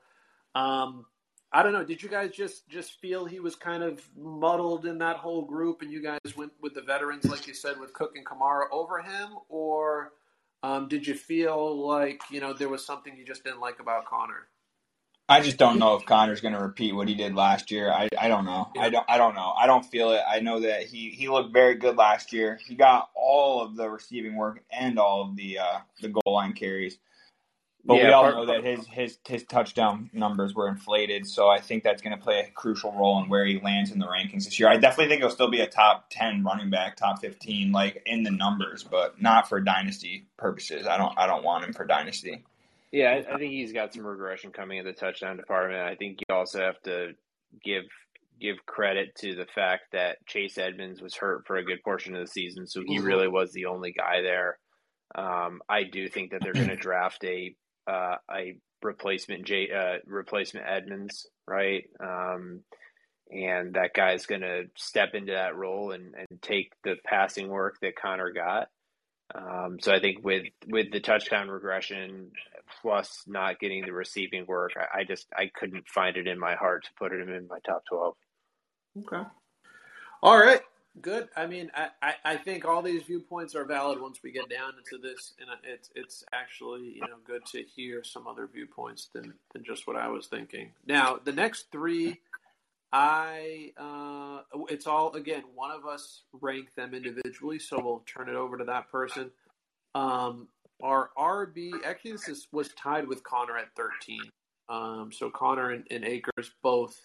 [0.55, 1.05] um,
[1.51, 1.83] I don't know.
[1.83, 5.81] Did you guys just just feel he was kind of muddled in that whole group,
[5.81, 8.99] and you guys went with the veterans, like you said, with Cook and Kamara over
[8.99, 10.13] him, or
[10.63, 14.05] um, did you feel like you know there was something you just didn't like about
[14.05, 14.47] Conner?
[15.29, 17.91] I just don't know if Conner's going to repeat what he did last year.
[17.91, 18.71] I, I don't know.
[18.77, 19.53] I don't I don't know.
[19.55, 20.21] I don't feel it.
[20.27, 22.59] I know that he, he looked very good last year.
[22.67, 26.53] He got all of the receiving work and all of the uh, the goal line
[26.53, 26.97] carries.
[27.85, 31.47] But yeah, we all part, know that his his his touchdown numbers were inflated, so
[31.47, 34.07] I think that's going to play a crucial role in where he lands in the
[34.07, 34.67] rankings this year.
[34.67, 38.23] I definitely think he'll still be a top ten running back, top fifteen, like in
[38.23, 40.87] the numbers, but not for dynasty purposes.
[40.87, 42.43] I don't I don't want him for dynasty.
[42.91, 45.81] Yeah, I, I think he's got some regression coming in the touchdown department.
[45.81, 47.11] I think you also have to
[47.63, 47.83] give
[48.39, 52.21] give credit to the fact that Chase Edmonds was hurt for a good portion of
[52.21, 53.05] the season, so he mm-hmm.
[53.05, 54.57] really was the only guy there.
[55.15, 57.55] Um, I do think that they're going to draft a
[57.87, 61.83] uh, a replacement J uh, replacement Edmonds, right?
[61.99, 62.61] Um,
[63.31, 67.75] and that guy's going to step into that role and, and take the passing work
[67.81, 68.69] that Conner got.
[69.35, 72.31] Um, so I think with with the touchdown regression
[72.81, 76.55] plus not getting the receiving work, I, I, just I couldn't find it in my
[76.55, 78.15] heart to put him in my top twelve.
[78.97, 79.27] Okay.
[80.23, 80.61] All right.
[80.99, 81.29] Good.
[81.37, 84.73] I mean, I, I, I think all these viewpoints are valid once we get down
[84.77, 89.33] into this, and it's it's actually you know good to hear some other viewpoints than
[89.53, 90.71] than just what I was thinking.
[90.85, 92.19] Now, the next three
[92.91, 98.35] I uh, it's all again one of us rank them individually, so we'll turn it
[98.35, 99.31] over to that person.
[99.93, 100.47] Um,
[100.81, 104.19] our RB actually this is, was tied with Conner at 13.
[104.69, 106.95] Um, so Conner and, and Akers both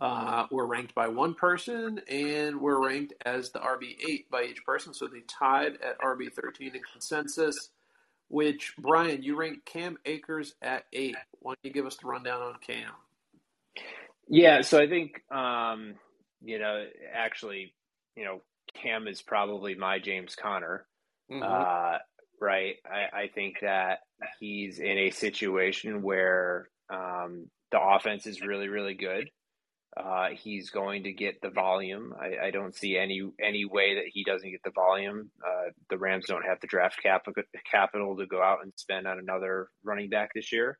[0.00, 4.64] uh, were ranked by one person and were ranked as the RB eight by each
[4.64, 4.92] person.
[4.92, 7.70] So they tied at RB 13 in consensus.
[8.28, 11.14] Which Brian, you ranked Cam Akers at eight.
[11.38, 12.90] Why don't you give us the rundown on Cam?
[14.28, 15.94] Yeah, so I think um,
[16.42, 17.74] you know, actually,
[18.16, 18.42] you know,
[18.74, 20.86] Cam is probably my James Conner.
[21.30, 21.42] Mm-hmm.
[21.42, 21.98] Uh,
[22.40, 22.76] right?
[22.84, 23.98] I, I, think that
[24.38, 29.28] he's in a situation where um, the offense is really, really good.
[29.96, 32.12] Uh, he's going to get the volume.
[32.20, 35.30] I, I, don't see any any way that he doesn't get the volume.
[35.44, 37.24] Uh, the Rams don't have the draft cap,
[37.70, 40.78] capital to go out and spend on another running back this year.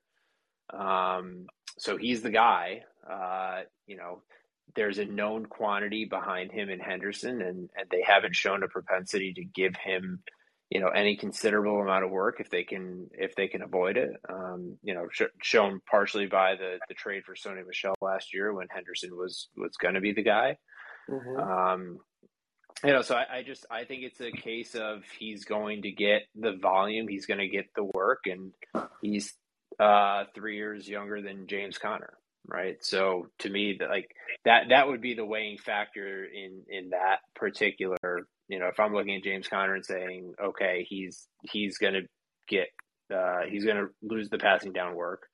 [0.72, 1.46] Um,
[1.78, 2.82] so he's the guy.
[3.08, 4.22] Uh, you know,
[4.74, 9.32] there's a known quantity behind him in Henderson, and, and they haven't shown a propensity
[9.34, 10.20] to give him,
[10.70, 14.10] you know, any considerable amount of work if they can if they can avoid it.
[14.28, 18.52] Um, you know, sh- shown partially by the the trade for Sony Michel last year
[18.52, 20.56] when Henderson was was going to be the guy.
[21.08, 21.40] Mm-hmm.
[21.40, 21.98] Um,
[22.84, 25.90] you know, so I, I, just I think it's a case of he's going to
[25.90, 28.52] get the volume, he's going to get the work, and
[29.00, 29.32] he's
[29.78, 32.14] uh, three years younger than James Conner,
[32.46, 32.76] right?
[32.84, 34.10] So to me, like
[34.44, 38.26] that that would be the weighing factor in in that particular.
[38.48, 42.02] You know, if I'm looking at James Conner and saying, okay, he's he's going to
[42.48, 42.68] get
[43.14, 45.28] uh, he's going to lose the passing down work.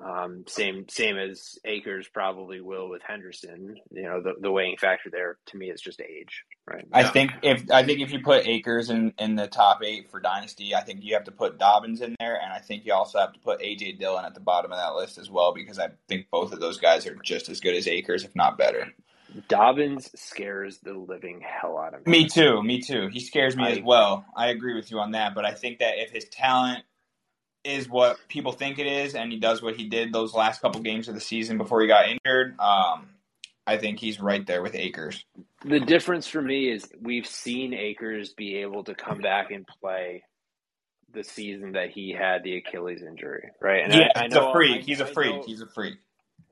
[0.00, 3.76] Um, same same as Akers probably will with Henderson.
[3.90, 6.86] You know, the, the weighing factor there to me is just age, right?
[6.92, 10.18] I think if I think if you put Akers in, in the top eight for
[10.18, 13.18] dynasty, I think you have to put Dobbins in there, and I think you also
[13.18, 15.90] have to put AJ Dillon at the bottom of that list as well because I
[16.08, 18.92] think both of those guys are just as good as Akers, if not better.
[19.48, 22.22] Dobbins scares the living hell out of me.
[22.22, 22.62] Me too.
[22.62, 23.08] Me too.
[23.08, 24.24] He scares me I, as well.
[24.36, 26.84] I agree with you on that, but I think that if his talent
[27.64, 30.80] is what people think it is, and he does what he did those last couple
[30.80, 32.58] games of the season before he got injured.
[32.58, 33.08] Um,
[33.66, 35.24] I think he's right there with Akers.
[35.64, 40.24] the difference for me is we've seen Akers be able to come back and play
[41.12, 43.84] the season that he had the Achilles injury, right?
[43.84, 44.80] And yeah, I, I he's know, a freak.
[44.80, 45.36] I, he's a freak.
[45.36, 45.94] Know, he's a freak.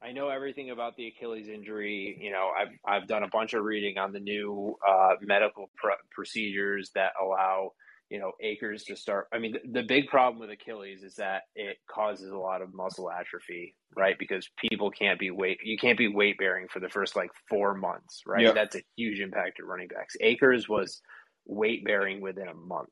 [0.02, 2.18] I know everything about the Achilles injury.
[2.20, 5.90] You know, I've I've done a bunch of reading on the new uh, medical pr-
[6.10, 7.72] procedures that allow
[8.10, 9.28] you know Akers to start.
[9.32, 12.74] I mean, the, the, big problem with Achilles is that it causes a lot of
[12.74, 14.18] muscle atrophy, right?
[14.18, 17.74] Because people can't be weight you can't be weight bearing for the first like four
[17.74, 18.42] months, right?
[18.52, 20.16] That's a huge impact to running backs.
[20.20, 21.00] Akers was
[21.46, 22.90] weight bearing within a month,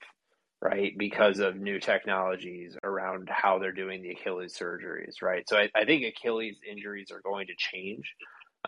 [0.63, 0.93] right?
[0.97, 5.49] Because of new technologies around how they're doing the Achilles surgeries, right?
[5.49, 8.15] So I, I think Achilles injuries are going to change.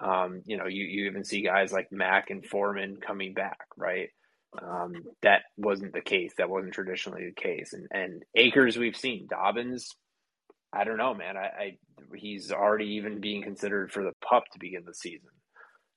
[0.01, 4.09] Um, you know, you, you even see guys like Mack and Foreman coming back, right?
[4.61, 6.33] Um, that wasn't the case.
[6.39, 7.73] That wasn't traditionally the case.
[7.73, 9.91] And and Akers, we've seen Dobbins.
[10.73, 11.37] I don't know, man.
[11.37, 11.79] I, I
[12.15, 15.31] he's already even being considered for the pup to begin the season.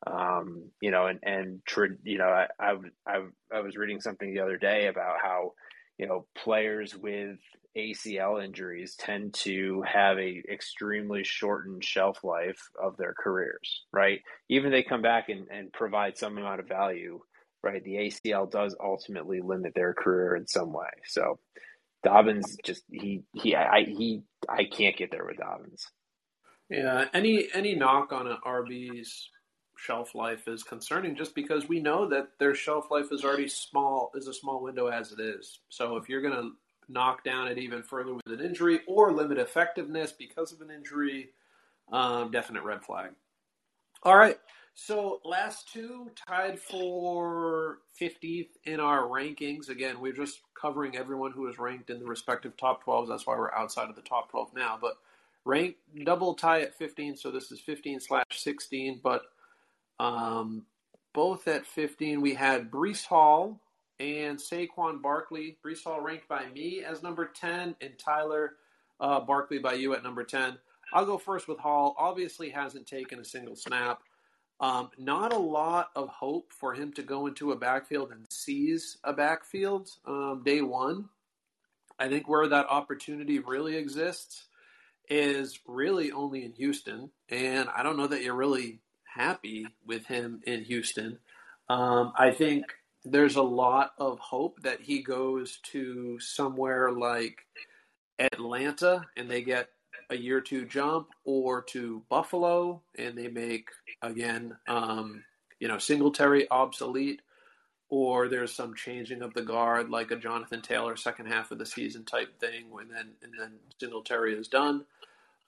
[0.06, 1.62] Um, you know, and and
[2.04, 2.76] you know, I, I
[3.08, 3.22] I
[3.54, 5.54] I was reading something the other day about how
[5.98, 7.38] you know players with
[7.78, 14.20] ACL injuries tend to have a extremely shortened shelf life of their careers, right?
[14.50, 17.20] Even they come back and, and provide some amount of value,
[17.64, 17.84] right?
[17.84, 20.90] The ACL does ultimately limit their career in some way.
[21.08, 21.40] So
[22.04, 25.88] Dobbins just he he I he I can't get there with Dobbins.
[26.70, 29.30] Yeah, any any knock on an RB's
[29.78, 34.12] shelf life is concerning just because we know that their shelf life is already small
[34.16, 35.60] is a small window as it is.
[35.70, 36.52] So if you're going to
[36.90, 41.30] knock down it even further with an injury or limit effectiveness because of an injury,
[41.92, 43.12] um, definite red flag.
[44.04, 44.38] All right.
[44.76, 49.70] So last two tied for 50th in our rankings.
[49.70, 53.08] Again, we're just covering everyone who is ranked in the respective top 12s.
[53.08, 54.78] That's why we're outside of the top 12 now.
[54.82, 54.94] But
[55.46, 57.18] rank double tie at 15.
[57.18, 59.02] So this is 15 slash 16.
[59.04, 59.22] But
[60.00, 60.66] um,
[61.14, 63.60] both at 15, we had Breece Hall
[64.00, 65.58] and Saquon Barkley.
[65.64, 68.54] Breece Hall ranked by me as number 10, and Tyler
[69.00, 70.58] uh, Barkley by you at number 10.
[70.94, 71.96] I'll go first with Hall.
[71.98, 74.02] Obviously, hasn't taken a single snap.
[74.60, 78.98] Um, not a lot of hope for him to go into a backfield and seize
[79.04, 81.10] a backfield um, day one.
[82.00, 84.46] I think where that opportunity really exists
[85.10, 90.42] is really only in Houston, and I don't know that you're really happy with him
[90.46, 91.20] in Houston.
[91.70, 92.66] Um, I think
[93.06, 97.46] there's a lot of hope that he goes to somewhere like
[98.20, 99.70] Atlanta and they get
[100.10, 103.70] a year two jump or to Buffalo and they make
[104.02, 105.24] again, um,
[105.60, 107.22] you know, Singletary obsolete,
[107.90, 111.66] or there's some changing of the guard like a Jonathan Taylor second half of the
[111.66, 114.86] season type thing, and then and then Singletary is done.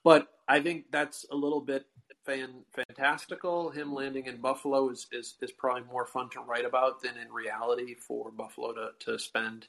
[0.04, 1.86] But I think that's a little bit
[2.26, 3.70] fan, fantastical.
[3.70, 7.32] Him landing in Buffalo is, is, is probably more fun to write about than in
[7.32, 9.68] reality for Buffalo to, to spend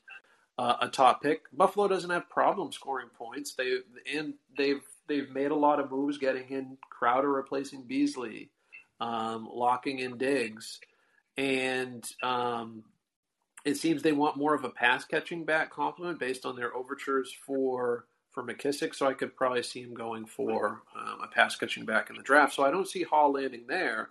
[0.58, 1.44] uh, a top pick.
[1.54, 3.54] Buffalo doesn't have problem scoring points.
[3.54, 3.78] They
[4.16, 8.50] and they've they've made a lot of moves, getting in Crowder replacing Beasley,
[9.00, 10.80] um, locking in Diggs,
[11.38, 12.84] and um,
[13.66, 17.34] it seems they want more of a pass catching back complement based on their overtures
[17.46, 18.96] for for McKissic.
[18.96, 22.24] So I could probably see him going for um, a pass catching back in the
[22.24, 22.56] draft.
[22.56, 24.10] So I don't see Hall landing there,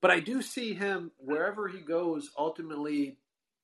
[0.00, 3.18] but I do see him wherever he goes ultimately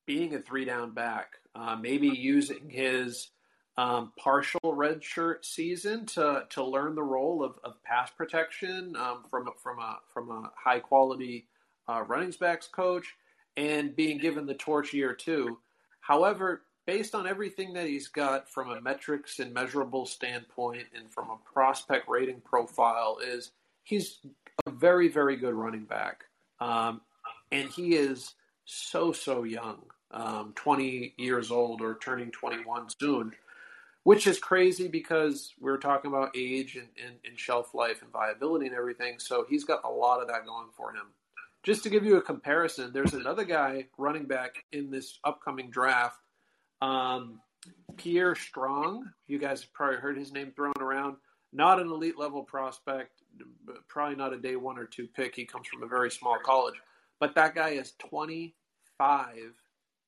[0.06, 3.30] being a three down back uh, maybe using his
[3.78, 9.48] um, partial redshirt season to to learn the role of, of pass protection um, from
[9.62, 11.46] from a from a high quality
[11.88, 13.14] uh, running backs coach,
[13.56, 15.58] and being given the torch year two.
[16.00, 21.30] However, based on everything that he's got from a metrics and measurable standpoint, and from
[21.30, 23.50] a prospect rating profile, is
[23.82, 24.18] he's
[24.66, 26.24] a very very good running back,
[26.60, 27.00] um,
[27.52, 28.34] and he is
[28.64, 33.32] so so young um, 20 years old or turning 21 soon,
[34.04, 38.12] which is crazy because we are talking about age and, and, and, shelf life and
[38.12, 39.18] viability and everything.
[39.18, 41.06] So he's got a lot of that going for him.
[41.64, 46.20] Just to give you a comparison, there's another guy running back in this upcoming draft,
[46.80, 47.40] um,
[47.96, 49.10] Pierre Strong.
[49.26, 51.16] You guys have probably heard his name thrown around.
[51.52, 53.22] Not an elite level prospect,
[53.88, 55.34] probably not a day one or two pick.
[55.34, 56.76] He comes from a very small college,
[57.18, 59.54] but that guy is 25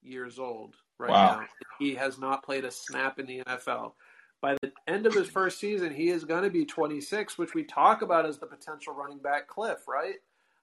[0.02, 1.40] years old right wow.
[1.40, 1.46] now.
[1.78, 3.92] He has not played a snap in the NFL.
[4.40, 7.64] By the end of his first season, he is going to be 26, which we
[7.64, 10.14] talk about as the potential running back cliff, right?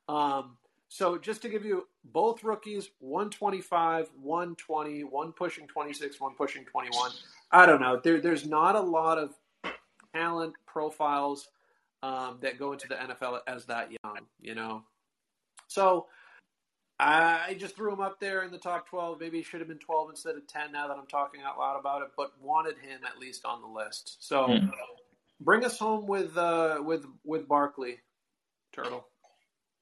[0.07, 0.57] Um,
[0.87, 7.11] so just to give you both rookies, 125, 120, one pushing 26, one pushing 21.
[7.51, 7.99] I don't know.
[8.01, 9.33] There, there's not a lot of
[10.13, 11.49] talent profiles
[12.01, 14.83] um, that go into the NFL as that young, you know.
[15.67, 16.07] So
[16.99, 19.19] I just threw him up there in the top 12.
[19.19, 21.77] Maybe he should have been 12 instead of 10 now that I'm talking out loud
[21.79, 24.17] about it, but wanted him at least on the list.
[24.25, 24.67] So Hmm.
[25.41, 27.99] bring us home with uh, with with Barkley,
[28.71, 29.07] Turtle.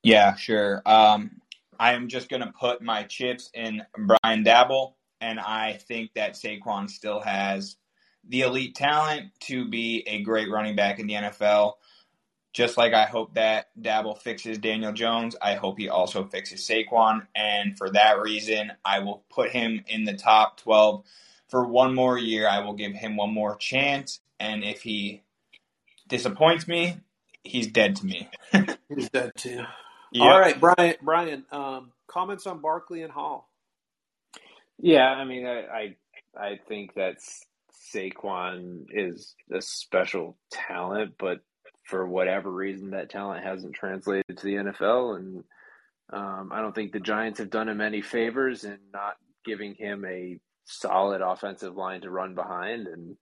[0.02, 0.82] Yeah, sure.
[0.86, 1.40] Um,
[1.80, 6.90] I am just gonna put my chips in Brian Daboll, and I think that Saquon
[6.90, 7.78] still has
[8.28, 11.74] the elite talent to be a great running back in the NFL.
[12.54, 17.28] Just like I hope that Daboll fixes Daniel Jones, I hope he also fixes Saquon,
[17.36, 21.04] and for that reason, I will put him in the top twelve
[21.50, 22.48] for one more year.
[22.48, 25.24] I will give him one more chance, and if he
[26.08, 26.98] disappoints me,
[27.44, 28.30] he's dead to me.
[28.96, 29.64] He's dead too.
[30.12, 30.22] Yep.
[30.22, 30.96] All right, Brian.
[31.02, 33.50] Brian, um, comments on Barkley and Hall.
[34.80, 35.96] Yeah, I mean, I I,
[36.38, 37.16] I think that
[37.94, 41.40] Saquon is a special talent, but
[41.84, 45.44] for whatever reason, that talent hasn't translated to the NFL, and
[46.12, 49.16] um, I don't think the Giants have done him any favors in not
[49.46, 53.18] giving him a solid offensive line to run behind, and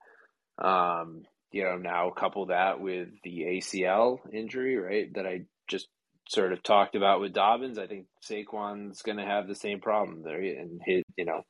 [0.57, 5.13] um, you know now couple that with the ACL injury, right?
[5.13, 5.88] That I just
[6.29, 7.77] sort of talked about with Dobbins.
[7.77, 11.41] I think Saquon's going to have the same problem there, and his, you know,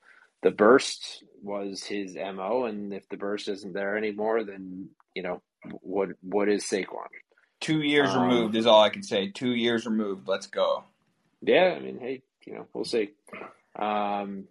[0.43, 5.41] the burst was his mo, and if the burst isn't there anymore, then you know
[5.81, 7.07] what what is Saquon?
[7.59, 9.29] Two years Um, removed is all I can say.
[9.29, 10.27] Two years removed.
[10.27, 10.83] Let's go.
[11.41, 13.09] Yeah, I mean, hey, you know, we'll see.
[13.77, 14.45] Um,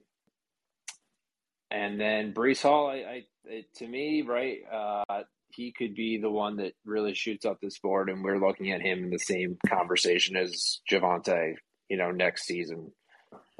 [1.70, 5.22] and then Breece Hall, I, I it, to me, right, uh,
[5.52, 8.80] he could be the one that really shoots up this board, and we're looking at
[8.80, 11.54] him in the same conversation as Javonte,
[11.88, 12.92] you know, next season.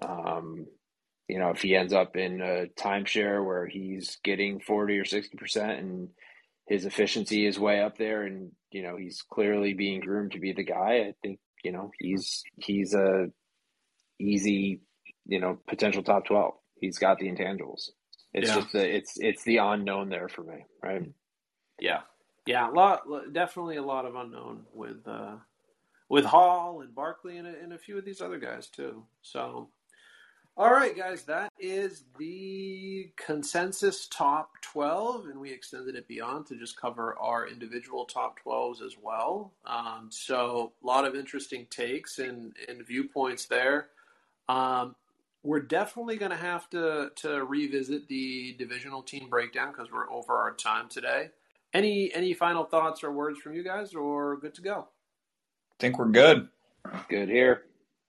[0.02, 0.66] Um,
[1.28, 5.78] you know, if he ends up in a timeshare where he's getting 40 or 60%
[5.78, 6.09] and
[6.70, 10.52] his efficiency is way up there and, you know, he's clearly being groomed to be
[10.52, 13.26] the guy, I think, you know, he's, he's a
[14.20, 14.80] easy,
[15.26, 16.55] you know, potential top 12.
[16.80, 17.90] He's got the intangibles.
[18.32, 18.55] It's Yeah.
[18.60, 20.64] just the, it's, it's the unknown there for me.
[20.80, 21.02] Right.
[21.80, 22.02] Yeah,
[22.47, 23.02] yeah, a lot,
[23.32, 25.36] definitely a lot of unknown with uh,
[26.09, 29.06] with Hall and Barkley and a, and a few of these other guys too.
[29.22, 29.70] So,
[30.56, 36.56] all right, guys, that is the consensus top twelve, and we extended it beyond to
[36.56, 39.52] just cover our individual top twelves as well.
[39.64, 43.89] Um, so, a lot of interesting takes and and viewpoints there.
[44.48, 44.97] Um,
[45.43, 50.35] we're definitely going to have to to revisit the divisional team breakdown because we're over
[50.35, 51.31] our time today.
[51.72, 54.89] Any any final thoughts or words from you guys, or good to go?
[55.72, 56.48] I think we're good.
[57.09, 57.62] Good here.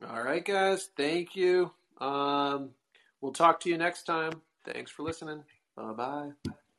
[0.09, 0.89] All right, guys.
[0.97, 1.71] Thank you.
[2.01, 2.71] Um,
[3.21, 4.41] we'll talk to you next time.
[4.65, 5.43] Thanks for listening.
[5.75, 6.29] Bye bye.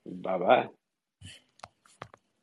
[0.06, 0.68] Bye bye.